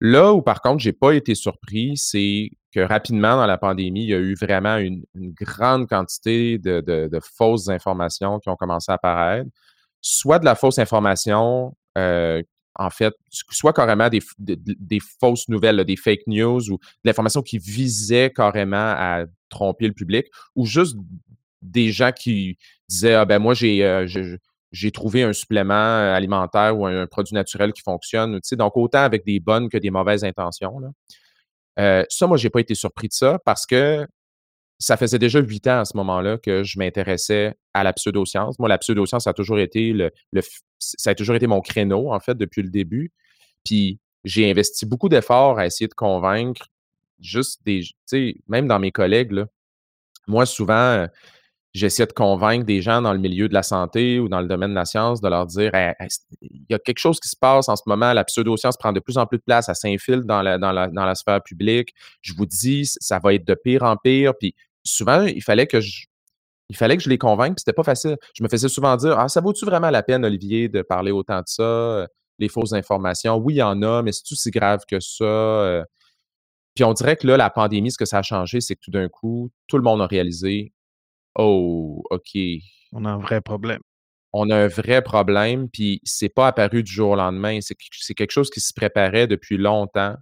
Là 0.01 0.33
où 0.35 0.43
par 0.43 0.61
contre, 0.63 0.81
j'ai 0.83 0.93
pas 0.93 1.13
été 1.15 1.35
surpris, 1.35 1.95
c'est 1.97 2.51
que 2.75 2.81
rapidement 2.81 3.37
dans 3.37 3.47
la 3.47 3.59
pandémie, 3.59 4.03
il 4.05 4.11
y 4.11 4.15
a 4.15 4.19
eu 4.19 4.35
vraiment 4.35 4.77
une 4.79 5.05
grande 5.15 5.89
quantité 5.89 6.59
de 6.59 6.81
de 6.83 7.21
fausses 7.21 7.69
informations 7.71 8.39
qui 8.41 8.49
ont 8.51 8.57
commencé 8.57 8.93
à 8.93 8.97
apparaître. 8.97 9.49
Soit 10.03 10.39
de 10.41 10.45
la 10.47 10.55
fausse 10.57 10.79
information, 10.81 11.75
heu, 11.97 12.43
en 12.79 12.91
fait, 12.91 13.15
soit 13.31 13.73
carrément 13.73 14.09
des 14.11 14.21
fausses 15.21 15.49
nouvelles, 15.49 15.85
des 15.85 15.97
fake 15.97 16.23
news 16.27 16.71
ou 16.71 16.75
de 16.79 16.81
l'information 17.05 17.43
qui 17.43 17.59
visait 17.59 18.31
carrément 18.35 18.77
à 18.77 19.25
tromper 19.49 19.87
le 19.89 19.95
public 19.95 20.27
ou 20.57 20.67
juste 20.67 20.97
des 21.63 21.91
gens 21.93 22.13
qui 22.13 22.59
disaient: 22.89 23.15
«Ah 23.15 23.25
ben 23.25 23.39
moi 23.41 23.55
j'ai, 23.55 23.79
je 24.07 24.23
je 24.23 24.37
j'ai 24.73 24.91
trouvé 24.91 25.23
un 25.23 25.33
supplément, 25.33 25.75
heu, 25.75 26.13
alimentaire 26.13 26.79
ou 26.79 26.87
un 26.87 27.07
produit 27.07 27.35
naturel 27.35 27.73
qui 27.73 27.83
fonctionne»? 27.83 28.41
Donc 28.53 28.77
autant 28.77 29.01
avec 29.03 29.25
des 29.25 29.41
bonnes 29.41 29.69
que 29.71 29.79
des 29.79 29.91
mauvaises 29.91 30.25
intentions, 30.25 30.79
là. 30.81 30.91
Ça, 32.11 32.27
moi, 32.27 32.37
j'ai 32.37 32.51
pas 32.51 32.61
été 32.61 32.75
surpris 32.75 33.09
de 33.09 33.13
ça 33.15 33.39
parce 33.45 33.67
que 33.67 34.07
ça 34.79 34.97
faisait 34.97 35.19
déjà 35.19 35.41
8 35.41 35.67
ans 35.69 35.81
à 35.81 35.85
ce 35.85 35.97
moment-là 35.97 36.39
que 36.39 36.63
je 36.65 36.79
m'intéressais 36.79 37.55
à 37.75 37.85
la 37.85 37.93
pseudoscience. 37.95 38.59
Moi, 38.59 38.69
la 38.69 38.79
pseudoscience, 38.79 39.25
ça 39.25 39.31
a 39.31 39.35
toujours 39.35 39.59
été 39.59 39.93
le 39.93 40.11
ça 40.79 41.11
a 41.11 41.15
toujours 41.15 41.37
été 41.37 41.47
mon 41.47 41.61
créneau, 41.63 42.13
en 42.13 42.21
fait, 42.21 42.37
depuis 42.37 42.63
le 42.63 42.69
début. 42.71 43.13
Puis 43.65 43.99
j'ai 44.25 44.51
investi 44.51 44.87
beaucoup 44.87 45.09
d'efforts 45.11 45.59
à 45.59 45.67
essayer 45.67 45.89
de 45.89 45.95
convaincre 45.95 46.69
juste 47.21 47.63
des 47.67 47.83
tu 47.83 47.95
sais, 48.07 48.37
même 48.49 48.69
dans 48.69 48.79
mes 48.81 48.93
collègues, 48.93 49.33
là, 49.33 49.47
moi, 50.29 50.47
souvent, 50.47 51.05
heu, 51.05 51.09
j'essayais 51.75 52.07
de 52.09 52.13
convaincre 52.15 52.67
des 52.67 52.83
gens 52.83 53.03
dans 53.03 53.13
le 53.15 53.19
milieu 53.21 53.49
de 53.49 53.55
la 53.55 53.63
santé 53.65 54.21
ou 54.21 54.29
dans 54.29 54.41
le 54.41 54.49
domaine 54.49 54.71
de 54.71 54.75
la 54.77 54.85
science, 54.87 55.21
de 55.23 55.29
leur 55.29 55.47
dire: 55.47 55.75
«Hey 55.75 55.95
hey, 56.01 56.11
c 56.11 56.21
il 56.43 56.67
y 56.71 56.75
a 56.75 56.79
quelque 56.81 56.99
chose 57.01 57.21
qui 57.21 57.29
se 57.31 57.37
passe 57.37 57.69
en 57.71 57.77
ce 57.77 57.83
moment, 57.87 58.13
la 58.15 58.25
pseudoscience 58.25 58.77
prend 58.79 58.93
de 58.93 59.01
plus 59.01 59.19
en 59.19 59.27
plus 59.27 59.39
de 59.39 59.45
place, 59.45 59.69
elle 59.71 59.77
s'infiltre 59.77 60.27
dans 60.27 60.43
la 60.43 60.59
dans 60.59 60.73
la 60.73 60.89
dans 60.89 61.05
la 61.07 61.15
sphère 61.17 61.43
publique. 61.45 61.95
Je 62.23 62.35
vous 62.35 62.47
dis, 62.47 62.87
ça 62.87 63.19
va 63.21 63.35
être 63.35 63.47
de 63.47 63.55
pire 63.55 63.83
en 63.85 63.97
pire», 63.99 64.35
puis 64.41 64.55
souvent, 64.87 65.23
il 65.25 65.43
fallait 65.43 65.69
que 65.69 65.81
j 65.81 66.07
il 66.71 66.77
fallait 66.77 66.97
que 66.97 67.03
je 67.05 67.11
les 67.11 67.19
convainque, 67.19 67.57
puis 67.57 67.61
c'était 67.67 67.75
pas 67.75 67.85
facile. 67.85 68.17
Je 68.35 68.43
me 68.45 68.49
faisais 68.49 68.69
souvent 68.69 68.97
dire: 68.97 69.19
«Ah, 69.19 69.29
ça 69.29 69.41
vaut-tu 69.43 69.65
vraiment 69.67 69.91
la 69.91 70.03
peine, 70.03 70.25
Olivier, 70.25 70.69
de 70.69 70.83
parler 70.83 71.13
autant 71.13 71.39
de 71.41 71.45
ça, 71.49 71.63
heu, 71.65 72.09
les 72.41 72.49
fausses 72.49 72.73
informations? 72.75 73.37
Oui, 73.37 73.55
il 73.55 73.59
y 73.59 73.63
en 73.63 73.83
a, 73.83 74.03
mais 74.03 74.13
c'est-tu 74.13 74.37
si 74.37 74.51
grave 74.51 74.83
que 74.89 75.01
ça?» 75.01 75.25
heu, 75.25 75.85
puis 76.75 76.85
on 76.85 76.93
dirait 76.95 77.17
que 77.17 77.27
là, 77.27 77.37
la 77.39 77.51
pandémie, 77.51 77.91
ce 77.93 77.99
que 77.99 78.05
ça 78.07 78.19
a 78.19 78.23
changé, 78.23 78.61
c'est 78.61 78.77
que 78.77 78.81
tout 78.83 78.91
d'un 78.93 79.09
coup, 79.09 79.51
tout 79.69 79.77
le 79.79 79.85
monde 79.85 80.03
a 80.03 80.07
réalisé: 80.07 80.73
«Oh, 81.37 82.03
OK» 82.11 82.39
On 82.93 83.05
a 83.07 83.11
un 83.13 83.19
vrai 83.19 83.41
problème. 83.43 83.81
«on 84.33 84.51
a 84.51 84.57
un 84.57 84.69
vrai 84.69 85.03
problème», 85.03 85.69
puis 85.73 86.01
c'est 86.05 86.29
pas 86.31 86.49
apparu 86.49 86.83
du 86.85 86.93
jour 86.93 87.11
au 87.13 87.17
lendemain. 87.17 87.61
C'est 87.63 88.15
quelque 88.15 88.31
chose 88.33 88.51
qui 88.51 88.61
se 88.61 88.73
préparait 88.75 89.27
depuis 89.29 89.57
longtemps, 89.59 90.17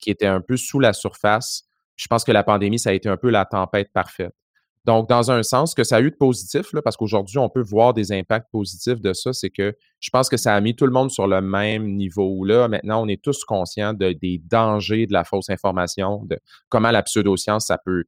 qui 0.00 0.10
était 0.10 0.26
un 0.26 0.40
peu 0.42 0.56
sous 0.58 0.80
la 0.80 0.92
surface. 0.94 1.64
Je 2.02 2.08
pense 2.08 2.24
que 2.24 2.32
la 2.32 2.42
pandémie, 2.42 2.80
ça 2.80 2.90
a 2.90 2.92
été 2.94 3.08
un 3.08 3.16
peu 3.16 3.30
la 3.30 3.44
tempête 3.44 3.92
parfaite. 3.92 4.34
Donc 4.84 5.08
dans 5.08 5.30
un 5.30 5.44
sens, 5.44 5.72
que 5.74 5.84
ça 5.84 5.96
a 5.96 6.00
eu 6.00 6.10
de 6.10 6.16
positif, 6.16 6.72
là, 6.72 6.82
parce 6.82 6.96
qu'aujourd'hui, 6.96 7.38
on 7.38 7.48
peut 7.48 7.62
voir 7.62 7.94
des 7.94 8.10
impacts 8.10 8.50
positifs 8.50 9.00
de 9.00 9.12
ça, 9.12 9.32
c'est 9.32 9.50
que 9.50 9.76
je 10.00 10.10
pense 10.10 10.28
que 10.28 10.36
ça 10.36 10.56
a 10.56 10.60
mis 10.60 10.74
tout 10.74 10.86
le 10.86 10.90
monde 10.90 11.12
sur 11.12 11.28
le 11.28 11.40
même 11.40 11.94
niveau, 11.94 12.44
là, 12.44 12.66
maintenant, 12.66 13.04
on 13.04 13.06
est 13.06 13.22
tous 13.22 13.44
conscients 13.44 13.94
de 13.94 14.12
des 14.12 14.42
dangers 14.44 15.06
de 15.06 15.12
la 15.12 15.22
fausse 15.22 15.50
information, 15.50 16.24
de 16.24 16.36
comment 16.68 16.90
la 16.90 17.04
pseudoscience, 17.04 17.66
ça 17.66 17.78
peut 17.78 18.04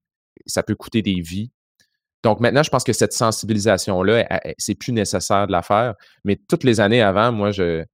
ça 0.46 0.64
peut 0.64 0.74
coûter 0.74 1.00
des 1.00 1.20
vies. 1.20 1.52
Donc 2.24 2.40
maintenant, 2.40 2.64
je 2.64 2.70
pense 2.70 2.83
que 2.83 2.92
cette 2.92 3.12
sensibilisation-là, 3.12 4.26
c'est 4.59 4.74
plus 4.74 4.92
nécessaire 4.92 5.46
de 5.46 5.52
la 5.52 5.62
faire, 5.62 5.94
mais 6.24 6.40
toutes 6.48 6.64
les 6.64 6.80
années 6.80 7.02
avant, 7.02 7.30
moi, 7.30 7.52
je 7.52 7.85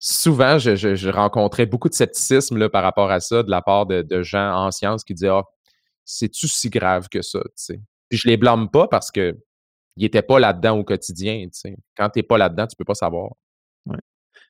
souvent, 0.00 0.58
je 0.58 0.76
je 0.76 0.96
je 0.96 1.10
rencontrais 1.10 1.66
beaucoup 1.66 1.90
de 1.90 1.94
scepticisme, 1.94 2.58
là, 2.58 2.70
par 2.70 2.82
rapport 2.84 3.12
à 3.12 3.20
ça, 3.20 3.44
de 3.44 3.50
la 3.52 3.62
part 3.62 3.86
de 3.86 4.02
de 4.02 4.22
gens 4.24 4.54
en 4.54 4.72
sciences 4.72 5.04
qui 5.04 5.14
disaient: 5.14 5.28
«Ah, 5.30 5.44
c'est-tu 6.06 6.48
si 6.48 6.70
grave 6.70 7.08
que 7.10 7.22
ça?» 7.22 7.40
tu 7.44 7.52
sais? 7.56 7.80
Puis 8.10 8.18
je 8.20 8.28
les 8.28 8.36
blâme 8.38 8.70
pas 8.70 8.88
parce 8.88 9.10
qu'ils 9.12 9.34
étaient 10.00 10.22
pas 10.22 10.40
là-dedans 10.40 10.78
au 10.78 10.84
quotidien? 10.84 11.46
Quand 11.96 12.10
tu 12.10 12.20
es 12.20 12.22
pas 12.24 12.38
là-dedans, 12.38 12.66
tu 12.68 12.76
peux 12.76 12.84
pas 12.86 12.94
savoir. 12.96 13.32
Ouais. 13.86 13.98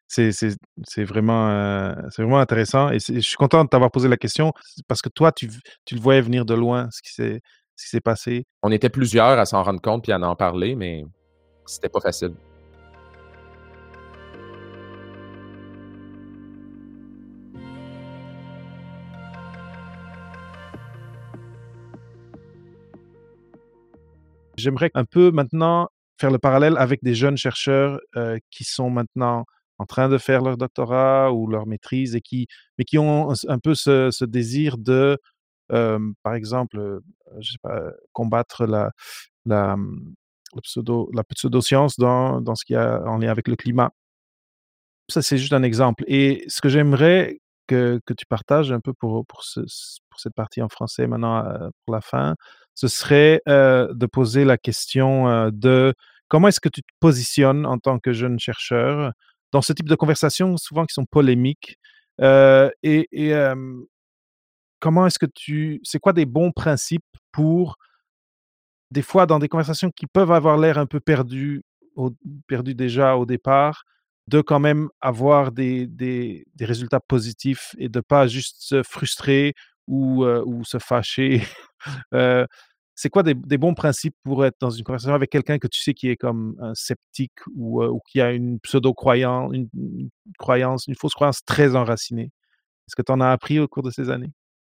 C'est 0.09 0.33
c'est 0.33 0.57
c'est 0.89 1.05
vraiment, 1.05 1.51
heu, 1.51 1.95
c'est 2.11 2.23
vraiment 2.23 2.41
intéressant 2.41 2.91
et 2.93 2.99
je 3.01 3.21
suis 3.21 3.37
content 3.37 3.65
de 3.65 3.71
t'avoir 3.71 3.91
posé 3.93 4.09
la 4.09 4.17
question 4.19 4.53
parce 4.89 5.03
que 5.03 5.09
toi, 5.11 5.33
tu 5.33 5.51
tu 5.87 5.95
le 5.97 6.01
voyais 6.03 6.23
venir 6.23 6.45
de 6.47 6.55
loin, 6.55 6.89
ce 6.93 7.03
qui 7.03 7.13
s'est 7.15 7.41
ce 7.77 7.85
qui 7.87 7.91
s'est 7.91 8.01
passé. 8.03 8.47
On 8.63 8.73
était 8.73 8.91
plusieurs 8.91 9.39
à 9.41 9.47
s'en 9.47 9.63
rendre 9.65 9.81
compte 9.83 10.05
puis 10.05 10.13
à 10.13 10.21
en 10.21 10.37
parler, 10.37 10.77
mais 10.77 11.05
c'était 11.67 11.89
pas 11.91 12.01
facile. 12.01 12.35
J'aimerais 24.61 24.91
un 24.95 25.05
peu 25.05 25.31
maintenant 25.31 25.89
faire 26.21 26.31
le 26.31 26.39
parallèle 26.39 26.77
avec 26.79 27.03
des 27.03 27.15
jeunes 27.15 27.37
chercheurs, 27.37 28.01
heu, 28.17 28.39
qui 28.51 28.65
sont 28.65 28.91
maintenant 28.91 29.45
en 29.79 29.87
train 29.87 30.09
de 30.11 30.19
faire 30.19 30.43
leur 30.43 30.57
doctorat 30.59 31.33
ou 31.33 31.47
leur 31.49 31.67
maîtrise 31.67 32.15
et 32.15 32.21
qui 32.21 32.47
mais 32.79 32.85
qui 32.85 32.99
ont 32.99 33.33
un 33.49 33.59
peu 33.59 33.75
ce 33.75 34.25
désir 34.27 34.77
de, 34.79 35.19
hem, 35.73 36.15
par 36.23 36.35
exemple, 36.35 37.01
pas, 37.63 37.83
combattre 38.13 38.67
la 38.67 38.93
la, 39.47 39.77
pseudo 40.63 41.11
pseudoscience 41.31 41.97
dans 41.99 42.41
dans 42.43 42.55
ce 42.57 42.65
qui 42.67 42.75
a 42.77 43.03
en 43.07 43.19
lien 43.19 43.31
avec 43.31 43.49
le 43.49 43.57
climat. 43.57 43.93
Ça, 45.09 45.23
c'est 45.23 45.39
juste 45.39 45.53
un 45.53 45.63
exemple 45.63 46.05
et 46.07 46.45
ce 46.49 46.61
que 46.61 46.69
j'aimerais 46.69 47.41
que 47.67 48.01
que 48.07 48.15
tu 48.15 48.27
partages 48.27 48.71
un 48.73 48.81
peu 48.81 48.93
pour 48.95 49.27
pour 49.27 49.45
cette 49.45 50.35
partie 50.35 50.63
en 50.63 50.69
français 50.69 51.07
maintenant, 51.07 51.45
pour 51.85 51.95
la 51.95 52.01
fin, 52.01 52.37
ce 52.81 52.89
serait, 52.89 53.43
heu, 53.49 53.89
de 53.95 54.07
poser 54.07 54.45
la 54.45 54.59
question, 54.59 55.29
heu, 55.29 55.51
de 55.53 55.95
comment 56.29 56.49
est-ce 56.49 56.61
que 56.61 56.69
tu 56.69 56.83
te 56.83 56.89
positionnes 57.01 57.67
en 57.67 57.79
tant 57.79 57.99
que 57.99 58.13
jeune 58.13 58.39
chercheur 58.39 59.13
dans 59.53 59.63
ce 59.63 59.73
type 59.73 59.89
de 59.89 59.95
conversations 59.97 60.57
souvent 60.57 60.87
qui 60.87 60.95
sont 60.95 61.07
polémiques? 61.07 61.77
Heu 62.23 62.71
et 62.83 63.09
comment 64.81 65.07
est-ce 65.07 65.19
que 65.19 65.27
tu 65.27 65.81
c'est 65.85 65.99
quoi 65.99 66.13
des 66.13 66.27
bons 66.27 66.53
principes 66.53 67.05
pour 67.33 67.77
des 68.91 69.03
fois, 69.03 69.27
dans 69.27 69.39
des 69.39 69.49
conversations 69.49 69.91
qui 69.91 70.07
peuvent 70.07 70.33
avoir 70.33 70.59
l'air 70.59 70.79
un 70.79 70.87
peu 70.87 71.01
perdues, 71.01 71.63
perdues 72.49 72.75
déjà 72.75 73.17
au 73.17 73.27
départ, 73.27 73.85
de 74.27 74.41
quand 74.41 74.61
même 74.61 74.89
avoir 75.01 75.53
des, 75.53 75.87
des, 75.87 76.45
résultats 76.61 77.01
positifs 77.01 77.75
et 77.79 77.89
de 77.89 78.01
pas 78.01 78.27
juste 78.27 78.57
se 78.61 78.83
frustrer 78.83 79.55
ou, 79.87 80.25
euh, 80.25 80.43
ou 80.47 80.65
se 80.65 80.79
fâcher. 80.79 81.43
Euh, 82.13 82.45
c'est 83.01 83.09
quoi 83.09 83.23
des, 83.23 83.35
bons 83.35 83.73
principes 83.73 84.15
pour 84.25 84.45
être 84.45 84.57
dans 84.61 84.69
une 84.69 84.85
conversation 84.85 85.15
avec 85.15 85.31
quelqu'un 85.31 85.59
que 85.59 85.67
tu 85.67 85.81
sais 85.81 85.95
qui 85.95 86.11
est 86.11 86.17
comme 86.17 86.55
un 86.61 86.75
sceptique 86.75 87.33
ou, 87.57 87.83
euh, 87.83 87.97
qui 88.07 88.21
a 88.21 88.31
une 88.31 88.61
pseudo-croyance, 88.61 89.55
une, 89.55 89.71
croyance, 90.39 90.87
une 90.87 90.95
fausse 90.95 91.15
croyance 91.15 91.43
très 91.47 91.77
enracinée? 91.77 92.31
Est-ce 92.87 92.95
que 92.95 93.01
tu 93.01 93.11
en 93.11 93.23
as 93.23 93.31
appris 93.31 93.59
au 93.59 93.69
cours 93.69 93.85
de 93.85 93.91
ces 93.91 94.11
années? 94.11 94.33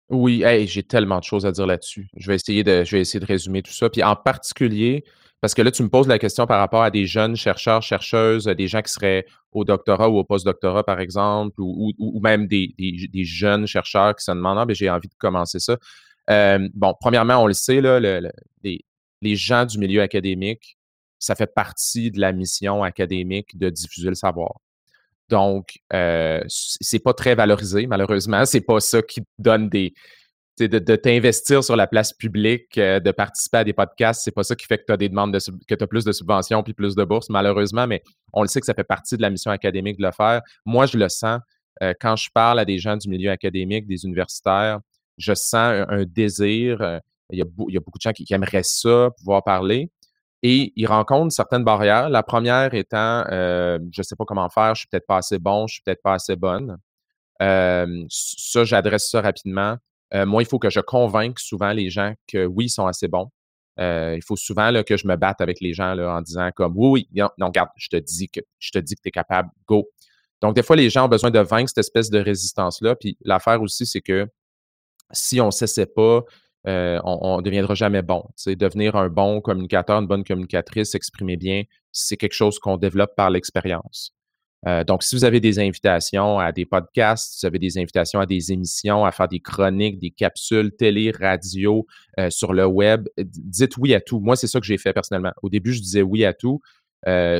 Oui, 0.09 0.43
j'ai 0.65 0.81
tellement 0.81 1.19
de 1.19 1.23
choses 1.23 1.45
à 1.45 1.51
dire 1.51 1.67
là-dessus. 1.67 2.07
Je 2.17 2.25
vais 2.25 2.33
essayer 2.33 2.63
de, 2.63 2.83
résumer 3.25 3.61
tout 3.61 3.73
ça. 3.73 3.91
Puis 3.91 4.01
en 4.01 4.15
particulier, 4.15 5.03
parce 5.39 5.53
que 5.53 5.61
là, 5.61 5.69
tu 5.69 5.83
me 5.83 5.89
poses 5.89 6.07
la 6.07 6.17
question 6.17 6.47
par 6.47 6.57
rapport 6.57 6.81
à 6.81 6.89
des 6.89 7.05
jeunes 7.05 7.35
chercheurs, 7.35 7.83
chercheuses, 7.83 8.45
des 8.45 8.67
gens 8.67 8.81
qui 8.81 8.91
seraient 8.91 9.27
au 9.51 9.65
doctorat 9.65 10.09
ou 10.09 10.17
au 10.17 10.23
post-doctorat, 10.23 10.83
par 10.83 10.99
exemple, 10.99 11.57
ou, 11.59 12.19
même 12.23 12.47
des, 12.47 12.73
des, 12.75 13.23
jeunes 13.23 13.67
chercheurs 13.67 14.15
qui 14.15 14.23
se 14.23 14.31
demandent 14.31 14.57
ah, 14.57 14.65
ben, 14.65 14.75
j'ai 14.75 14.89
envie 14.89 15.09
de 15.09 15.15
commencer 15.19 15.59
ça. 15.59 15.77
Euh, 16.29 16.67
bon, 16.73 16.93
premièrement, 16.99 17.37
on 17.37 17.47
le 17.47 17.53
sait, 17.53 17.81
les, 17.81 19.35
gens 19.35 19.65
du 19.65 19.77
milieu 19.77 20.01
académique, 20.01 20.77
ça 21.19 21.35
fait 21.35 21.51
partie 21.53 22.11
de 22.11 22.19
la 22.19 22.31
mission 22.31 22.83
académique 22.83 23.57
de 23.57 23.69
diffuser 23.69 24.09
le 24.09 24.15
savoir. 24.15 24.59
Donc, 25.29 25.79
euh, 25.93 26.41
c'est 26.47 26.99
pas 26.99 27.13
très 27.13 27.33
valorisé, 27.33 27.87
malheureusement. 27.87 28.45
C'est 28.45 28.61
pas 28.61 28.79
ça 28.79 29.01
qui 29.01 29.21
donne 29.39 29.69
des, 29.69 29.93
de, 30.59 30.95
t'investir 30.95 31.63
sur 31.63 31.75
la 31.75 31.87
place 31.87 32.13
publique, 32.13 32.77
euh, 32.77 32.99
de 32.99 33.09
participer 33.11 33.57
à 33.57 33.63
des 33.63 33.73
podcasts, 33.73 34.21
c'est 34.23 34.31
pas 34.31 34.43
ça 34.43 34.55
qui 34.55 34.67
fait 34.67 34.77
que 34.77 34.85
tu 34.87 34.93
as 34.93 34.97
des 34.97 35.09
demandes 35.09 35.33
de 35.33 35.39
que 35.67 35.75
tu 35.75 35.87
plus 35.87 36.05
de 36.05 36.11
subventions 36.11 36.61
puis 36.63 36.73
plus 36.73 36.95
de 36.95 37.03
bourses, 37.03 37.29
malheureusement, 37.29 37.87
mais 37.87 38.03
on 38.33 38.43
le 38.43 38.47
sait 38.47 38.59
que 38.59 38.65
ça 38.67 38.75
fait 38.75 38.83
partie 38.83 39.17
de 39.17 39.21
la 39.23 39.31
mission 39.31 39.51
académique 39.51 39.97
de 39.97 40.03
le 40.03 40.11
faire. 40.11 40.41
Moi, 40.63 40.85
je 40.85 40.97
le 40.97 41.09
sens 41.09 41.39
quand 41.99 42.15
je 42.15 42.29
parle 42.33 42.59
à 42.59 42.63
des 42.63 42.77
gens 42.77 42.95
du 42.95 43.09
milieu 43.09 43.31
académique, 43.31 43.85
des 43.85 44.05
universitaires, 44.05 44.79
je 45.17 45.33
sens 45.33 45.85
un, 45.87 46.03
désir. 46.05 46.81
Euh, 46.81 46.99
il, 47.31 47.39
y 47.39 47.41
a 47.41 47.79
beaucoup 47.79 47.97
de 47.97 48.01
gens 48.01 48.11
qui, 48.11 48.25
aimeraient 48.33 48.63
ça, 48.63 49.09
pouvoir 49.17 49.43
parler. 49.43 49.89
Et 50.43 50.73
ils 50.75 50.85
rencontrent 50.85 51.33
certaines 51.33 51.63
barrières. 51.63 52.09
La 52.09 52.21
première 52.21 52.73
étant, 52.73 53.23
je 53.29 53.79
ne 53.79 54.03
sais 54.03 54.15
pas 54.15 54.25
comment 54.25 54.47
faire, 54.49 54.75
je 54.75 54.81
suis 54.81 54.87
peut-être 54.87 55.07
pas 55.07 55.17
assez 55.17 55.39
bon, 55.39 55.65
je 55.65 55.75
suis 55.75 55.81
peut-être 55.83 56.03
pas 56.03 56.13
assez 56.13 56.35
bonne. 56.35 56.77
ça, 57.39 58.63
j'adresse 58.63 59.09
ça 59.09 59.21
rapidement. 59.21 59.77
Euh, 60.13 60.25
moi, 60.25 60.43
il 60.43 60.45
faut 60.45 60.59
que 60.59 60.69
je 60.69 60.79
convainque 60.79 61.39
souvent 61.39 61.71
les 61.71 61.89
gens 61.89 62.13
que 62.27 62.45
oui, 62.45 62.65
ils 62.65 62.69
sont 62.69 62.85
assez 62.85 63.07
bons. 63.07 63.29
Euh, 63.79 64.13
il 64.15 64.23
faut 64.23 64.37
souvent 64.37 64.71
que 64.83 64.95
je 64.95 65.07
me 65.07 65.17
batte 65.17 65.41
avec 65.41 65.59
les 65.59 65.73
gens 65.73 65.97
en 65.97 66.21
disant 66.21 66.49
comme 66.55 66.73
oui, 66.77 67.07
oui, 67.13 67.21
non, 67.37 67.47
regarde, 67.47 67.69
je 67.75 67.89
te 67.89 67.97
dis 67.97 68.29
que 68.29 68.39
je 68.59 68.71
te 68.71 68.79
dis 68.79 68.95
que 68.95 69.01
tu 69.01 69.09
es 69.09 69.11
capable, 69.11 69.49
go. 69.67 69.89
Donc, 70.41 70.55
des 70.55 70.63
fois, 70.63 70.75
les 70.75 70.89
gens 70.89 71.05
ont 71.05 71.09
besoin 71.09 71.31
de 71.31 71.39
vaincre 71.39 71.69
cette 71.69 71.79
espèce 71.79 72.09
de 72.09 72.19
résistance-là. 72.19 72.95
Puis 72.95 73.17
l'affaire 73.21 73.61
aussi, 73.61 73.85
c'est 73.85 74.01
que 74.01 74.27
si 75.11 75.39
on 75.41 75.47
ne 75.47 75.51
s'essaie 75.51 75.85
pas, 75.85 76.23
euh, 76.67 76.99
on 77.03 77.37
ne 77.37 77.41
deviendra 77.43 77.75
jamais 77.75 78.01
bon. 78.01 78.23
Devenir 78.47 78.95
un 78.95 79.09
bon 79.09 79.39
communicateur, 79.41 79.99
une 79.99 80.07
bonne 80.07 80.23
communicatrice, 80.23 80.91
s'exprimer 80.91 81.37
bien, 81.37 81.63
c'est 81.91 82.17
quelque 82.17 82.33
chose 82.33 82.57
qu'on 82.59 82.77
développe 82.77 83.15
par 83.15 83.29
l'expérience. 83.29 84.11
Euh, 84.67 84.83
donc, 84.83 85.03
si 85.03 85.15
vous 85.15 85.25
avez 85.25 85.39
des 85.39 85.59
invitations 85.59 86.39
à 86.39 86.51
des 86.51 86.65
podcasts, 86.65 87.33
si 87.33 87.45
vous 87.45 87.47
avez 87.47 87.59
des 87.59 87.77
invitations 87.77 88.19
à 88.19 88.25
des 88.25 88.51
émissions, 88.51 89.05
à 89.05 89.11
faire 89.11 89.27
des 89.27 89.39
chroniques, 89.39 89.99
des 89.99 90.09
capsules 90.09 90.71
télé, 90.75 91.11
radio, 91.11 91.85
euh, 92.19 92.31
sur 92.31 92.51
le 92.51 92.65
web, 92.65 93.07
dites 93.17 93.77
oui 93.77 93.93
à 93.93 94.01
tout. 94.01 94.19
Moi, 94.19 94.35
c'est 94.35 94.47
ça 94.47 94.59
que 94.59 94.65
j'ai 94.65 94.79
fait 94.79 94.93
personnellement. 94.93 95.33
Au 95.43 95.49
début, 95.49 95.71
je 95.71 95.81
disais 95.81 96.01
oui 96.01 96.25
à 96.25 96.33
tout, 96.33 96.61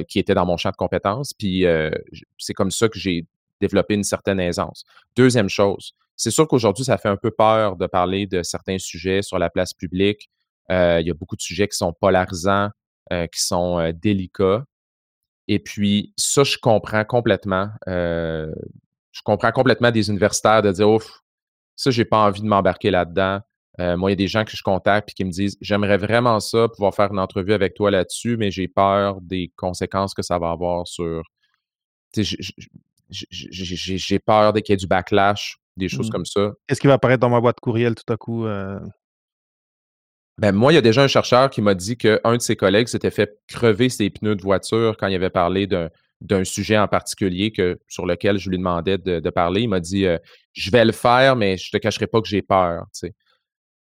qui 0.07 0.19
était 0.19 0.35
dans 0.35 0.45
mon 0.45 0.57
champ 0.57 0.69
de 0.69 0.75
compétences, 0.75 1.33
puis 1.33 1.65
c'est 2.37 2.53
comme 2.53 2.69
ça 2.69 2.87
que 2.87 2.99
j'ai 2.99 3.25
développé 3.59 3.95
une 3.95 4.03
certaine 4.03 4.39
aisance. 4.39 4.83
Deuxième 5.15 5.49
chose, 5.49 5.95
c'est 6.17 6.31
sûr 6.31 6.47
qu'aujourd'hui, 6.47 6.85
ça 6.85 6.97
fait 6.97 7.09
un 7.09 7.17
peu 7.17 7.31
peur 7.31 7.75
de 7.75 7.87
parler 7.87 8.27
de 8.27 8.43
certains 8.43 8.77
sujets 8.77 9.21
sur 9.21 9.39
la 9.39 9.49
place 9.49 9.73
publique. 9.73 10.29
il 10.69 11.03
y 11.05 11.09
a 11.09 11.13
beaucoup 11.13 11.35
de 11.35 11.41
sujets 11.41 11.67
qui 11.67 11.77
sont 11.77 11.93
polarisants, 11.93 12.69
qui 13.11 13.41
sont 13.41 13.91
délicats. 13.93 14.63
Et 15.47 15.59
puis, 15.59 16.13
ça, 16.17 16.43
je 16.43 16.57
comprends 16.57 17.05
complètement. 17.05 17.69
Euh, 17.87 18.51
je 19.11 19.21
comprends 19.23 19.51
complètement 19.51 19.91
des 19.91 20.09
universitaires 20.09 20.61
de 20.61 20.71
dire, 20.71 20.89
ouf, 20.89 21.21
ça, 21.75 21.91
j'ai 21.91 22.05
pas 22.05 22.25
envie 22.25 22.41
de 22.41 22.47
m'embarquer 22.47 22.89
là-dedans. 22.91 23.41
Euh, 23.79 23.97
moi, 23.97 24.09
il 24.09 24.13
y 24.13 24.15
a 24.15 24.17
des 24.17 24.27
gens 24.27 24.45
que 24.45 24.55
je 24.55 24.63
contacte 24.63 25.11
et 25.11 25.13
qui 25.13 25.25
me 25.25 25.31
disent, 25.31 25.57
j'aimerais 25.61 25.97
vraiment 25.97 26.39
ça, 26.39 26.67
pouvoir 26.69 26.95
faire 26.95 27.11
une 27.11 27.19
entrevue 27.19 27.53
avec 27.53 27.73
toi 27.73 27.91
là-dessus, 27.91 28.37
mais 28.37 28.49
j'ai 28.49 28.67
peur 28.67 29.19
des 29.21 29.51
conséquences 29.55 30.13
que 30.13 30.21
ça 30.21 30.39
va 30.39 30.51
avoir 30.51 30.87
sur. 30.87 31.23
J'ai 33.09 34.19
peur 34.19 34.53
qu'il 34.53 34.69
y 34.69 34.73
ait 34.73 34.77
du 34.77 34.87
backlash, 34.87 35.57
des 35.77 35.89
choses 35.89 36.09
mmh. 36.09 36.11
comme 36.11 36.25
ça. 36.25 36.53
Qu'est-ce 36.67 36.81
qui 36.81 36.87
va 36.87 36.93
apparaître 36.93 37.21
dans 37.21 37.29
ma 37.29 37.41
boîte 37.41 37.59
courriel 37.59 37.95
tout 37.95 38.11
à 38.11 38.17
coup? 38.17 38.45
Euh? 38.45 38.79
Ben, 40.37 40.51
moi, 40.51 40.71
il 40.71 40.75
y 40.75 40.77
a 40.77 40.81
déjà 40.81 41.03
un 41.03 41.07
chercheur 41.07 41.49
qui 41.49 41.61
m'a 41.61 41.75
dit 41.75 41.97
qu'un 41.97 42.35
de 42.35 42.41
ses 42.41 42.55
collègues 42.55 42.87
s'était 42.87 43.11
fait 43.11 43.39
crever 43.47 43.89
ses 43.89 44.09
pneus 44.09 44.35
de 44.35 44.41
voiture 44.41 44.97
quand 44.97 45.07
il 45.07 45.15
avait 45.15 45.29
parlé 45.29 45.67
d'un 45.67 46.43
sujet 46.43 46.77
en 46.77 46.87
particulier 46.87 47.51
que, 47.51 47.79
sur 47.87 48.05
lequel 48.05 48.37
je 48.37 48.49
lui 48.49 48.57
demandais 48.57 48.97
de, 48.97 49.29
parler. 49.29 49.61
Il 49.61 49.69
m'a 49.69 49.79
dit 49.79 50.05
euh, 50.05 50.17
Je 50.53 50.71
vais 50.71 50.83
le 50.83 50.91
faire, 50.91 51.35
mais 51.35 51.57
je 51.57 51.69
ne 51.73 51.79
te 51.79 51.81
cacherai 51.81 52.07
pas 52.07 52.21
que 52.21 52.27
j'ai 52.27 52.41
peur. 52.41 52.85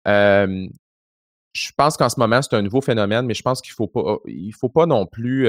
je 0.05 1.71
pense 1.75 1.97
qu'en 1.97 2.09
ce 2.09 2.19
moment, 2.19 2.41
c'est 2.41 2.55
un 2.55 2.61
nouveau 2.61 2.81
phénomène, 2.81 3.25
mais 3.25 3.33
je 3.33 3.41
pense 3.41 3.61
qu'il 3.61 3.71
ne 3.71 3.75
faut, 3.75 3.87
pas, 3.87 4.17
il 4.25 4.53
faut 4.53 4.69
pas 4.69 4.85
non 4.85 5.05
plus. 5.05 5.47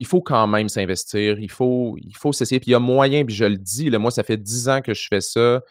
Il 0.00 0.06
faut 0.06 0.20
quand 0.20 0.46
même 0.46 0.68
s'investir. 0.68 1.38
Il 1.38 1.50
faut, 1.50 1.96
il 1.98 2.16
faut 2.16 2.32
s'essayer. 2.32 2.60
Puis 2.60 2.70
il 2.70 2.72
y 2.72 2.76
a 2.76 2.80
moyen, 2.80 3.24
puis 3.24 3.34
je 3.34 3.44
le 3.44 3.56
dis, 3.56 3.90
moi, 3.90 4.10
ça 4.10 4.22
fait 4.22 4.36
dix 4.36 4.68
ans 4.68 4.80
que 4.80 4.94
je 4.94 5.06
fais 5.08 5.20
ça 5.20 5.62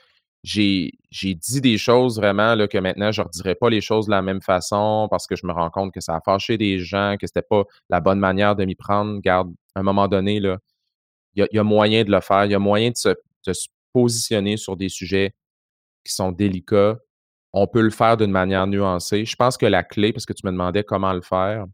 j'ai 0.44 1.36
dit 1.36 1.62
des 1.62 1.78
choses 1.78 2.18
vraiment 2.18 2.56
là, 2.56 2.68
que 2.68 2.78
maintenant, 2.78 3.12
je 3.12 3.22
ne 3.22 3.28
redirais 3.28 3.56
pas 3.56 3.70
les 3.70 3.82
choses 3.82 4.08
de 4.08 4.12
la 4.12 4.22
même 4.22 4.42
façon 4.42 5.08
parce 5.10 5.26
que 5.26 5.36
je 5.36 5.48
me 5.48 5.54
rends 5.54 5.70
compte 5.70 5.94
que 5.94 6.02
ça 6.02 6.16
a 6.16 6.22
fâché 6.22 6.58
des 6.58 6.80
gens, 6.80 7.16
que 7.20 7.28
ce 7.28 7.32
n'était 7.32 7.48
pas 7.48 7.64
la 7.90 8.02
bonne 8.02 8.20
manière 8.20 8.56
de 8.56 8.66
m'y 8.66 8.76
prendre. 8.76 9.22
Garde, 9.22 9.54
à 9.76 9.80
un 9.80 9.84
moment 9.84 10.08
donné, 10.08 10.38
il 11.36 11.48
y, 11.52 11.58
a, 11.58 11.64
moyen 11.64 12.04
de 12.04 12.12
le 12.12 12.20
faire. 12.20 12.46
Il 12.46 12.52
y 12.52 12.56
a 12.56 12.60
moyen 12.60 12.92
de 12.92 12.98
se, 12.98 13.10
de 13.48 13.54
se, 13.54 13.68
positionner 13.94 14.58
sur 14.58 14.76
des 14.76 14.90
sujets 14.90 15.36
qui 16.04 16.14
sont 16.14 16.32
délicats. 16.32 16.98
On 17.54 17.68
peut 17.68 17.82
le 17.82 17.92
faire 17.92 18.18
d'une 18.18 18.32
manière 18.32 18.66
nuancée. 18.66 19.24
Je 19.24 19.36
pense 19.36 19.56
que 19.56 19.68
la 19.68 19.84
clé, 19.84 20.12
parce 20.12 20.26
que 20.26 20.34
tu 20.34 20.46
me 20.48 20.52
demandais 20.52 20.84
comment 20.84 21.14
le 21.14 21.22
faire, 21.22 21.66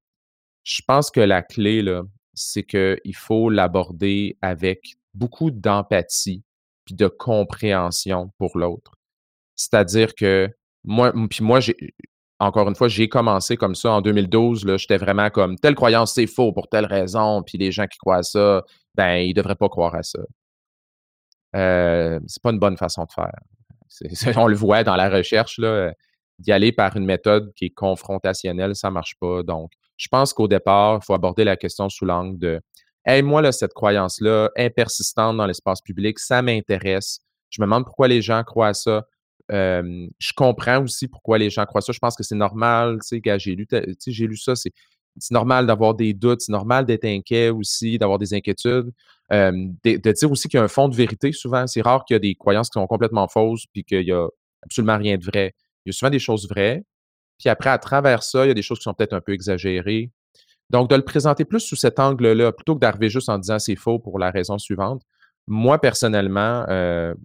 je 0.64 0.82
pense 0.86 1.10
que 1.10 1.22
la 1.22 1.42
clé, 1.42 1.82
là, 1.82 2.04
c'est 2.40 2.64
qu'il 2.64 3.16
faut 3.16 3.50
l'aborder 3.50 4.38
avec 4.42 4.96
beaucoup 5.14 5.52
d'empathie 5.52 6.44
de 6.92 7.08
compréhension 7.08 8.32
pour 8.38 8.58
l'autre. 8.58 8.94
C'est-à-dire 9.56 10.16
que 10.16 10.50
moi, 10.84 11.14
puis 11.30 11.44
moi, 11.44 11.60
j'ai, 11.60 11.76
encore 12.40 12.70
une 12.70 12.76
fois, 12.76 12.88
j'ai 12.88 13.10
commencé 13.10 13.58
comme 13.58 13.76
ça 13.76 13.92
en 13.92 14.02
2012. 14.02 14.66
Là, 14.66 14.78
j'étais 14.78 14.98
vraiment 14.98 15.30
comme 15.30 15.58
telle 15.58 15.76
croyance, 15.76 16.14
c'est 16.14 16.28
faux 16.28 16.54
pour 16.54 16.70
telle 16.70 16.86
raison, 16.86 17.44
puis 17.44 17.58
les 17.58 17.72
gens 17.72 17.86
qui 17.86 17.98
croient 17.98 18.18
à 18.18 18.24
ça, 18.24 18.64
ben, 18.96 19.18
ils 19.18 19.30
ne 19.30 19.34
devraient 19.34 19.56
pas 19.56 19.70
croire 19.70 19.96
à 19.96 20.04
ça. 20.04 20.20
Euh, 21.56 22.20
c'est 22.28 22.42
pas 22.42 22.52
une 22.52 22.60
bonne 22.60 22.78
façon 22.78 23.06
de 23.06 23.12
faire. 23.12 24.38
on 24.38 24.48
le 24.48 24.56
voit 24.56 24.84
dans 24.84 24.96
la 24.96 25.10
recherche, 25.10 25.58
là, 25.58 25.92
d'y 26.40 26.52
aller 26.52 26.72
par 26.72 26.96
une 26.96 27.06
méthode 27.06 27.52
qui 27.56 27.66
est 27.66 27.70
confrontationnelle, 27.72 28.76
ça 28.76 28.90
ne 28.90 28.94
marche 28.94 29.16
pas. 29.20 29.44
Donc, 29.44 29.72
je 30.00 30.08
pense 30.08 30.34
qu'au 30.34 30.48
départ, 30.48 31.00
il 31.02 31.06
faut 31.06 31.14
aborder 31.14 31.44
la 31.44 31.58
question 31.58 31.90
sous 31.90 32.06
l'angle 32.06 32.40
de 32.40 32.62
Hey, 33.06 33.22
moi, 33.22 33.42
là, 33.42 33.52
cette 33.52 33.74
croyance-là, 33.74 34.50
persistante 34.76 35.38
dans 35.38 35.46
l'espace 35.46 35.82
public, 35.82 36.20
ça 36.20 36.42
m'intéresse. 36.42 37.20
Je 37.50 37.62
me 37.62 37.66
demande 37.66 37.86
pourquoi 37.86 38.08
les 38.08 38.22
gens 38.22 38.44
croient 38.44 38.74
ça. 38.74 39.06
je 39.50 40.34
comprends 40.36 40.84
aussi 40.84 41.08
pourquoi 41.08 41.38
les 41.38 41.50
gens 41.50 41.66
croient 41.66 41.82
ça. 41.82 41.92
Je 41.92 42.00
pense 42.00 42.16
que 42.16 42.24
c'est 42.24 42.36
normal. 42.36 43.00
Tu 43.02 43.20
sais, 43.22 43.40
j'ai 43.40 43.56
lu, 43.56 43.68
j'ai 44.06 44.28
lu 44.28 44.38
ça. 44.38 44.56
C'est, 44.56 44.72
normal 45.32 45.66
d'avoir 45.66 45.96
des 45.96 46.14
doutes. 46.14 46.42
C'est 46.42 46.52
normal 46.52 46.86
d'être 46.86 47.06
inquiet 47.06 47.50
aussi, 47.50 47.98
d'avoir 47.98 48.20
des 48.20 48.34
inquiétudes. 48.34 48.92
de, 49.32 50.12
dire 50.12 50.32
aussi 50.32 50.48
qu'il 50.48 50.58
y 50.58 50.62
a 50.62 50.64
un 50.64 50.70
fond 50.70 50.88
de 50.88 50.96
vérité, 50.96 51.32
souvent. 51.32 51.68
C'est 51.68 51.82
rare 51.82 52.06
qu'il 52.06 52.16
y 52.16 52.18
a 52.18 52.20
des 52.20 52.36
croyances 52.36 52.70
qui 52.70 52.80
sont 52.80 52.88
complètement 52.88 53.28
fausses 53.28 53.66
puis 53.74 53.84
qu'il 53.84 54.06
n'y 54.06 54.12
a 54.12 54.28
absolument 54.62 54.98
rien 54.98 55.18
de 55.18 55.26
vrai. 55.26 55.56
Il 55.86 55.90
y 55.90 55.92
a 55.92 55.94
souvent 55.94 56.12
des 56.12 56.20
choses 56.20 56.48
vraies. 56.48 56.84
Puis 57.40 57.50
après, 57.50 57.70
à 57.70 57.78
travers 57.78 58.22
ça, 58.22 58.46
il 58.46 58.50
y 58.50 58.52
a 58.52 58.54
des 58.54 58.62
choses 58.62 58.80
qui 58.80 58.84
sont 58.84 58.94
peut-être 58.94 59.14
un 59.14 59.22
peu 59.22 59.34
exagérées. 59.34 60.12
Donc, 60.70 60.90
de 60.90 60.96
le 60.96 61.04
présenter 61.04 61.46
plus 61.46 61.62
sous 61.62 61.76
cet 61.76 62.00
angle-là, 62.00 62.52
plutôt 62.52 62.76
que 62.76 62.80
d'arriver 62.80 63.10
juste 63.10 63.30
en 63.30 63.40
disant 63.40 63.58
c'est 63.58 63.76
faux 63.76 63.98
pour 63.98 64.20
la 64.20 64.30
raison 64.30 64.58
suivante. 64.60 65.02
Moi, 65.48 65.80
personnellement, 65.80 66.66
euh, 66.70 67.16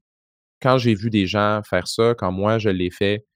quand 0.63 0.79
j'ai 0.79 0.95
vu 0.95 1.11
des 1.11 1.27
gens 1.27 1.61
faire 1.69 1.87
ça, 1.87 2.15
quand 2.17 2.33
moi 2.33 2.59
je 2.59 2.71
l'ai 2.71 2.91
fait, 2.91 3.27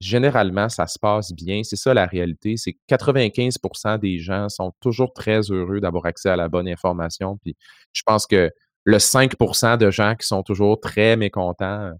généralement, 0.00 0.68
ça 0.68 0.86
se 0.86 0.98
passe 0.98 1.32
bien. 1.32 1.62
C'est 1.64 1.76
ça 1.76 1.92
la 1.94 2.06
réalité. 2.06 2.56
C'est 2.56 2.74
que 2.74 2.78
95% 2.88 3.98
des 3.98 4.18
gens 4.18 4.48
sont 4.48 4.72
toujours 4.80 5.12
très 5.12 5.40
heureux 5.50 5.80
d'avoir 5.80 6.06
accès 6.06 6.28
à 6.30 6.36
la 6.36 6.48
bonne 6.48 6.68
information. 6.68 7.38
Puis 7.42 7.56
je 7.92 8.02
pense 8.06 8.26
que 8.26 8.50
le 8.84 8.98
5% 8.98 9.76
de 9.76 9.90
gens 9.90 10.14
qui 10.14 10.26
sont 10.26 10.42
toujours 10.42 10.80
très 10.80 11.16
mécontents, 11.16 11.90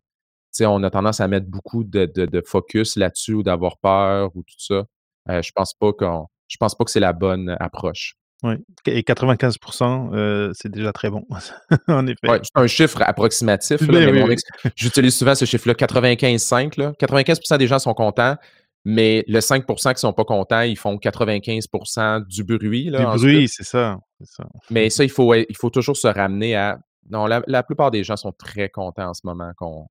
on 0.61 0.82
a 0.82 0.90
tendance 0.90 1.20
à 1.20 1.28
mettre 1.28 1.46
beaucoup 1.46 1.84
de, 1.84 2.06
de 2.06 2.40
focus 2.40 2.96
là-dessus 2.96 3.34
ou 3.34 3.42
d'avoir 3.42 3.78
peur 3.78 4.30
ou 4.34 4.42
tout 4.42 4.58
ça. 4.58 4.84
Euh, 5.30 5.42
je 5.42 5.52
pense 5.54 5.74
pas 5.74 5.92
qu'on 5.92 6.26
je 6.48 6.56
pense 6.56 6.74
pas 6.74 6.84
que 6.84 6.90
c'est 6.90 7.00
la 7.00 7.12
bonne 7.12 7.56
approche. 7.61 8.14
Oui, 8.44 8.54
et 8.87 9.02
95% 9.02 10.14
euh, 10.14 10.52
c'est 10.54 10.70
déjà 10.70 10.92
très 10.92 11.11
bon, 11.11 11.26
en 11.88 12.06
effet. 12.06 12.28
Ouais, 12.28 12.40
un 12.54 12.66
chiffre 12.68 13.02
approximatif, 13.02 13.80
mais 13.82 14.37
j'utilise 14.76 15.16
souvent 15.16 15.34
ce 15.34 15.44
chiffre-là, 15.44 15.74
95,5. 15.74 16.96
95% 16.96 17.58
des 17.58 17.66
gens 17.66 17.80
sont 17.80 17.94
contents, 17.94 18.37
mais 18.84 19.24
le 19.26 19.40
5% 19.40 19.92
qui 19.92 20.00
sont 20.00 20.12
pas 20.12 20.24
contents, 20.24 20.61
ils 20.61 20.78
font 20.78 20.96
95% 20.96 22.26
du 22.26 22.44
bruit. 22.44 22.90
Là, 22.90 23.16
du 23.16 23.18
bruit, 23.18 23.48
c'est 23.48 23.64
ça, 23.64 23.98
ça, 24.22 24.44
Mais 24.70 24.88
ça, 24.88 25.02
il 25.02 25.11
faut, 25.11 25.34
il 25.34 25.56
faut 25.56 25.70
toujours 25.70 25.96
se 25.96 26.06
ramener 26.06 26.54
à... 26.54 26.78
Non, 27.11 27.26
la, 27.26 27.42
la 27.48 27.64
plupart 27.64 27.90
des 27.90 28.04
gens 28.04 28.16
sont 28.16 28.32
très 28.32 28.68
contents 28.68 29.08
en 29.08 29.14
ce 29.14 29.22
moment 29.24 29.50
qu'on 29.56 29.88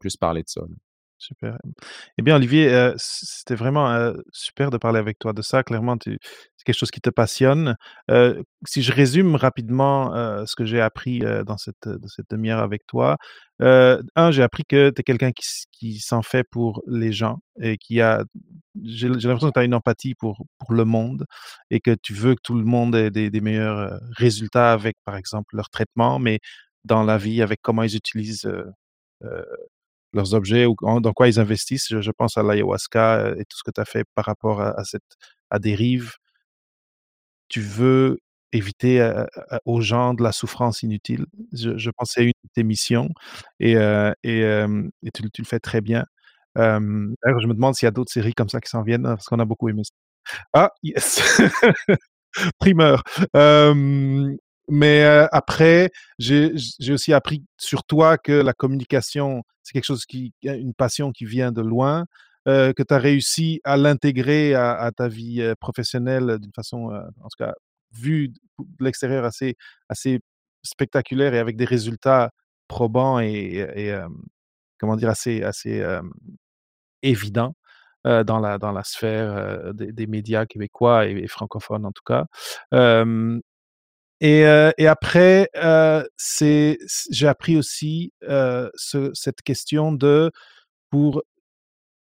puisse 0.00 0.16
parler 0.16 0.42
de 0.42 0.48
ça. 0.48 0.62
Super. 1.18 1.56
Eh 2.18 2.22
bien, 2.22 2.36
Olivier, 2.36 2.68
euh, 2.72 2.92
c'était 2.98 3.54
vraiment 3.54 3.90
euh, 3.90 4.12
super 4.32 4.70
de 4.70 4.76
parler 4.76 4.98
avec 4.98 5.18
toi 5.18 5.32
de 5.32 5.42
ça. 5.42 5.62
Clairement, 5.62 5.96
c'est 6.02 6.18
quelque 6.66 6.76
chose 6.76 6.90
qui 6.90 7.00
te 7.00 7.08
passionne. 7.10 7.76
Euh, 8.10 8.42
si 8.66 8.82
je 8.82 8.92
résume 8.92 9.34
rapidement 9.34 10.12
ce 10.46 10.54
que 10.56 10.64
j'ai 10.64 10.80
appris 10.80 11.20
dans 11.46 11.56
cette, 11.56 11.88
demi-heure 12.30 12.60
avec 12.60 12.86
toi, 12.86 13.16
un, 13.60 14.30
j'ai 14.30 14.42
appris 14.42 14.64
que 14.68 14.90
tu 14.90 15.00
es 15.00 15.04
quelqu'un 15.04 15.30
qui, 15.32 15.98
s'en 16.00 16.22
fait 16.22 16.44
pour 16.44 16.82
les 16.86 17.12
gens 17.12 17.38
et 17.60 17.78
qui 17.78 18.00
a. 18.00 18.24
J'ai 18.82 19.08
l'impression 19.08 19.48
que 19.48 19.54
tu 19.54 19.60
as 19.60 19.64
une 19.64 19.74
empathie 19.74 20.14
pour, 20.14 20.44
le 20.70 20.84
monde 20.84 21.26
et 21.70 21.80
que 21.80 21.94
tu 22.02 22.12
veux 22.14 22.34
que 22.34 22.40
tout 22.42 22.54
le 22.54 22.64
monde 22.64 22.94
ait 22.96 23.10
des 23.10 23.40
meilleurs 23.40 23.98
résultats 24.16 24.72
avec, 24.72 24.96
par 25.04 25.16
exemple, 25.16 25.56
leur 25.56 25.70
traitement, 25.70 26.18
mais 26.18 26.40
dans 26.84 27.02
la 27.02 27.18
vie, 27.18 27.40
avec 27.42 27.60
comment 27.62 27.82
ils 27.82 27.96
utilisent 27.96 28.50
leurs 30.14 30.34
objets 30.34 30.66
ou 30.66 30.76
dans 31.00 31.12
quoi 31.12 31.28
ils 31.28 31.40
investissent. 31.40 31.88
Je, 31.88 32.10
pense 32.12 32.38
à 32.38 32.42
l'ayahuasca 32.42 33.18
euh, 33.18 33.34
et 33.36 33.44
tout 33.44 33.58
ce 33.58 33.62
que 33.64 33.70
tu 33.70 33.80
as 33.80 33.84
fait 33.84 34.04
par 34.14 34.24
rapport 34.24 34.60
à, 34.60 34.84
cette 34.84 35.02
à 35.50 35.58
dérive. 35.58 36.12
Tu 37.48 37.60
veux 37.60 38.18
éviter 38.52 39.00
aux 39.64 39.80
gens 39.80 40.14
de 40.14 40.22
la 40.22 40.32
souffrance 40.32 40.82
inutile? 40.82 41.26
Je, 41.52 41.76
je 41.76 41.90
pense 41.90 42.08
que 42.10 42.14
c'est 42.14 42.24
une 42.24 42.32
de 42.44 42.50
tes 42.54 42.62
missions 42.64 43.10
et, 43.60 43.76
euh, 43.76 44.12
et, 44.22 45.10
tu, 45.12 45.22
le 45.22 45.44
fais 45.44 45.60
très 45.60 45.80
bien. 45.80 46.04
Je 46.56 46.78
me 46.78 47.54
demande 47.54 47.74
s'il 47.74 47.86
y 47.86 47.88
a 47.88 47.92
d'autres 47.92 48.12
séries 48.12 48.34
comme 48.34 48.48
ça 48.48 48.60
qui 48.60 48.70
s'en 48.70 48.82
viennent, 48.82 49.06
hein, 49.06 49.16
parce 49.16 49.26
qu'on 49.26 49.40
a 49.40 49.44
beaucoup 49.44 49.68
aimé 49.68 49.82
ça. 49.84 49.94
Ah, 50.54 50.70
yes! 50.82 51.20
Primeur. 52.58 53.02
Mais 54.68 55.04
après, 55.32 55.90
j'ai 56.18 56.52
aussi 56.90 57.12
appris 57.12 57.44
sur 57.58 57.84
toi 57.84 58.18
que 58.18 58.32
la 58.32 58.52
communication, 58.52 59.42
c'est 59.62 59.72
quelque 59.72 59.84
chose 59.84 60.06
qui, 60.06 60.32
une 60.42 60.74
passion 60.74 61.12
qui 61.12 61.26
vient 61.26 61.52
de 61.52 61.60
loin, 61.60 62.06
que 62.46 62.82
tu 62.82 62.94
as 62.94 62.98
réussi 62.98 63.60
à 63.64 63.76
l'intégrer 63.76 64.54
à, 64.54 64.90
ta 64.96 65.08
vie 65.08 65.52
professionnelle 65.60 66.38
d'une 66.38 66.52
façon, 66.54 66.90
en 67.20 67.28
tout 67.28 67.36
cas, 67.38 67.54
vue 67.92 68.28
de 68.28 68.84
l'extérieur 68.84 69.24
assez, 69.24 69.56
assez 69.88 70.20
spectaculaire 70.62 71.34
et 71.34 71.38
avec 71.38 71.56
des 71.56 71.64
résultats 71.66 72.30
probants 72.68 73.20
et, 73.20 73.94
comment 74.78 74.96
dire, 74.96 75.10
assez, 75.10 75.42
assez 75.42 75.84
évidents. 77.02 77.54
dans, 78.04 78.40
la, 78.40 78.58
dans 78.58 78.72
la 78.72 78.84
sphère 78.84 79.74
des, 79.74 80.06
médias 80.06 80.46
québécois 80.46 81.06
et, 81.06 81.26
francophones 81.28 81.84
en 81.84 81.92
tout 81.92 82.02
cas. 82.04 82.26
Et, 84.26 84.40
et 84.78 84.86
après, 84.86 85.50
c'est, 86.16 86.78
j'ai 87.10 87.28
appris 87.28 87.58
aussi 87.58 88.12
ce, 88.22 89.10
cette 89.12 89.42
question 89.42 89.92
de 89.92 90.30
pour 90.90 91.22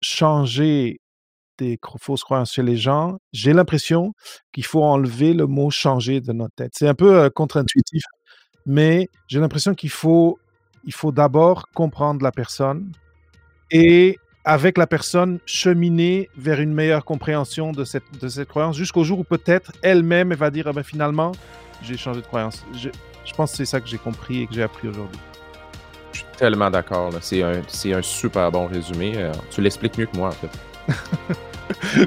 changer 0.01 0.99
des 1.59 1.79
fausses 1.99 2.23
croyances 2.23 2.53
chez 2.53 2.63
les 2.63 2.77
gens, 2.77 3.17
j'ai 3.33 3.53
l'impression 3.53 4.13
qu'il 4.51 4.65
faut 4.65 4.83
enlever 4.83 5.33
le 5.33 5.45
mot 5.45 5.69
changer 5.69 6.21
de 6.21 6.33
notre 6.33 6.55
tête. 6.55 6.71
C'est 6.75 6.87
un 6.87 6.93
peu 6.95 7.29
contre-intuitif, 7.29 8.03
mais 8.65 9.09
j'ai 9.27 9.39
l'impression 9.39 9.73
qu'il 9.75 9.89
faut, 9.91 10.39
faut 10.91 11.11
d'abord 11.11 11.67
comprendre 11.75 12.23
la 12.23 12.31
personne 12.31 12.91
et 13.71 14.17
avec 14.47 14.77
la 14.77 14.87
personne 14.87 15.39
cheminer 15.45 16.29
vers 16.37 16.61
une 16.61 16.73
meilleure 16.73 17.03
compréhension 17.03 17.73
de 17.73 17.83
cette, 17.83 18.05
de 18.21 18.29
cette 18.29 18.47
croyance 18.47 18.77
jusqu'au 18.77 19.03
jour 19.03 19.19
où 19.19 19.23
peut-être 19.25 19.73
elle-même 19.81 20.31
elle 20.31 20.37
va 20.37 20.49
dire 20.49 20.67
ah 20.67 20.73
ben, 20.73 20.83
finalement 20.83 21.33
j'ai 21.83 21.97
changé 21.97 22.21
de 22.21 22.25
croyance. 22.25 22.65
Je, 22.73 22.89
pense 23.35 23.51
que 23.51 23.57
c'est 23.57 23.65
ça 23.65 23.81
que 23.81 23.87
j'ai 23.87 23.97
compris 23.97 24.43
et 24.43 24.47
que 24.47 24.53
j'ai 24.53 24.63
appris 24.63 24.87
aujourd'hui. 24.87 25.19
Je 26.13 26.19
suis 26.19 26.27
tellement 26.37 26.71
d'accord. 26.71 27.11
C'est 27.19 27.43
un, 27.43 27.61
un, 27.61 28.01
super 28.01 28.49
bon 28.49 28.67
résumé. 28.67 29.13
Euh, 29.17 29.33
tu 29.51 29.61
l'expliques 29.61 29.97
mieux 29.97 30.05
que 30.05 30.17
moi, 30.17 30.29
en 30.29 30.31
fait. 30.31 30.49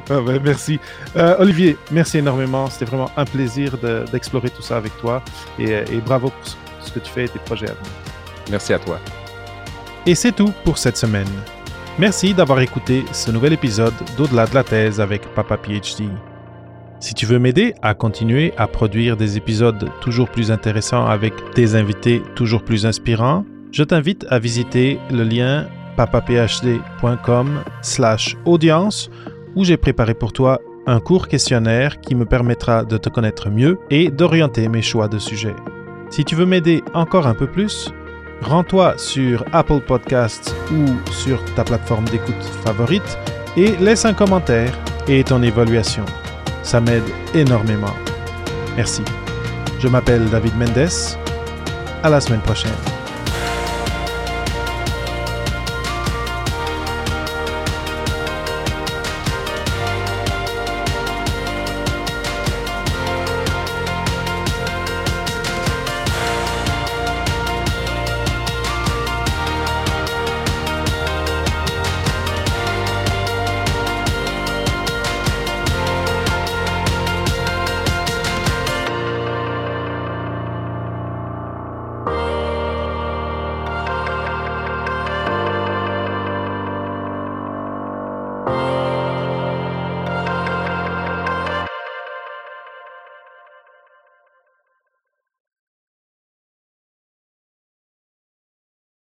Ah 0.09 0.23
ben, 0.23 0.41
merci. 0.43 0.81
Euh, 1.17 1.37
Olivier, 1.39 1.77
merci 1.91 2.17
énormément. 2.17 2.71
C'était 2.71 2.87
vraiment 2.87 3.11
un 3.19 3.27
plaisir 3.27 3.77
d'explorer 4.11 4.49
tout 4.49 4.63
ça 4.63 4.79
avec 4.79 4.97
toi. 4.97 5.23
Et, 5.59 5.75
euh, 5.75 5.85
et, 5.93 5.99
bravo 5.99 6.31
pour 6.31 6.57
ce 6.81 6.91
que 6.91 6.99
tu 6.99 7.11
fais 7.13 7.27
et 7.27 7.29
tes 7.29 7.39
projets 7.41 7.69
à 7.69 7.75
venir. 7.75 7.91
Merci 8.51 8.73
à 8.73 8.79
toi. 8.79 8.99
Et 10.07 10.15
c'est 10.15 10.33
tout 10.33 10.53
pour 10.65 10.79
cette 10.79 10.97
semaine. 10.97 11.29
Merci 12.01 12.33
d'avoir 12.33 12.61
écouté 12.61 13.05
ce 13.13 13.31
nouvel 13.31 13.53
épisode 13.53 13.93
d'Au-delà 14.17 14.47
de 14.47 14.55
la 14.55 14.65
thèse 14.65 15.03
avec 15.03 15.21
Papa 15.35 15.59
PhD. 15.59 16.09
Si 16.99 17.13
tu 17.13 17.27
veux 17.27 17.39
m'aider 17.39 17.75
à 17.83 17.93
continuer 17.93 18.55
à 18.57 18.67
produire 18.69 19.19
des 19.19 19.37
épisodes 19.37 19.91
toujours 20.01 20.31
plus 20.31 20.51
intéressants 20.51 21.05
avec 21.05 21.35
des 21.55 21.77
invités 21.77 22.23
toujours 22.37 22.63
plus 22.63 22.87
inspirants, 22.87 23.45
je 23.71 23.85
t'invite 23.85 24.25
à 24.31 24.39
visiter 24.39 24.99
le 25.11 25.25
lien 25.25 25.67
papaphd.com 25.99 27.63
slash 27.83 28.35
audience 28.47 29.11
où 29.55 29.65
j'ai 29.65 29.77
préparé 29.77 30.15
pour 30.15 30.33
toi 30.33 30.59
un 30.87 31.01
court 31.01 31.29
questionnaire 31.29 32.01
qui 32.01 32.15
me 32.15 32.25
permettra 32.25 32.85
de 32.85 32.97
te 32.97 33.11
connaître 33.11 33.51
mieux 33.51 33.79
et 33.91 34.09
d'orienter 34.11 34.69
mes 34.69 34.81
choix 34.81 35.07
de 35.07 35.19
sujets. 35.19 35.57
Si 36.09 36.25
tu 36.25 36.35
veux 36.35 36.47
m'aider 36.47 36.83
encore 36.95 37.27
un 37.27 37.35
peu 37.35 37.47
plus, 37.47 37.93
rends-toi 38.43 38.95
sur 38.97 39.45
Apple 39.53 39.81
Podcasts 39.81 40.55
ou 40.73 41.13
sur 41.13 41.45
ta 41.55 41.65
plateforme 41.65 42.05
d'écoute 42.07 42.43
favorite 42.65 43.19
et 43.57 43.77
laisse 43.77 44.05
un 44.05 44.15
commentaire 44.15 44.73
et 45.09 45.25
ton 45.25 45.43
évaluation. 45.43 46.05
Ça 46.63 46.81
m'aide 46.81 47.05
énormément. 47.35 47.95
Merci. 48.77 49.03
Je 49.79 49.89
m'appelle 49.89 50.29
David 50.31 50.57
Mendes. 50.57 50.89
À 52.03 52.09
la 52.09 52.21
semaine 52.21 52.41
prochaine. 52.41 53.00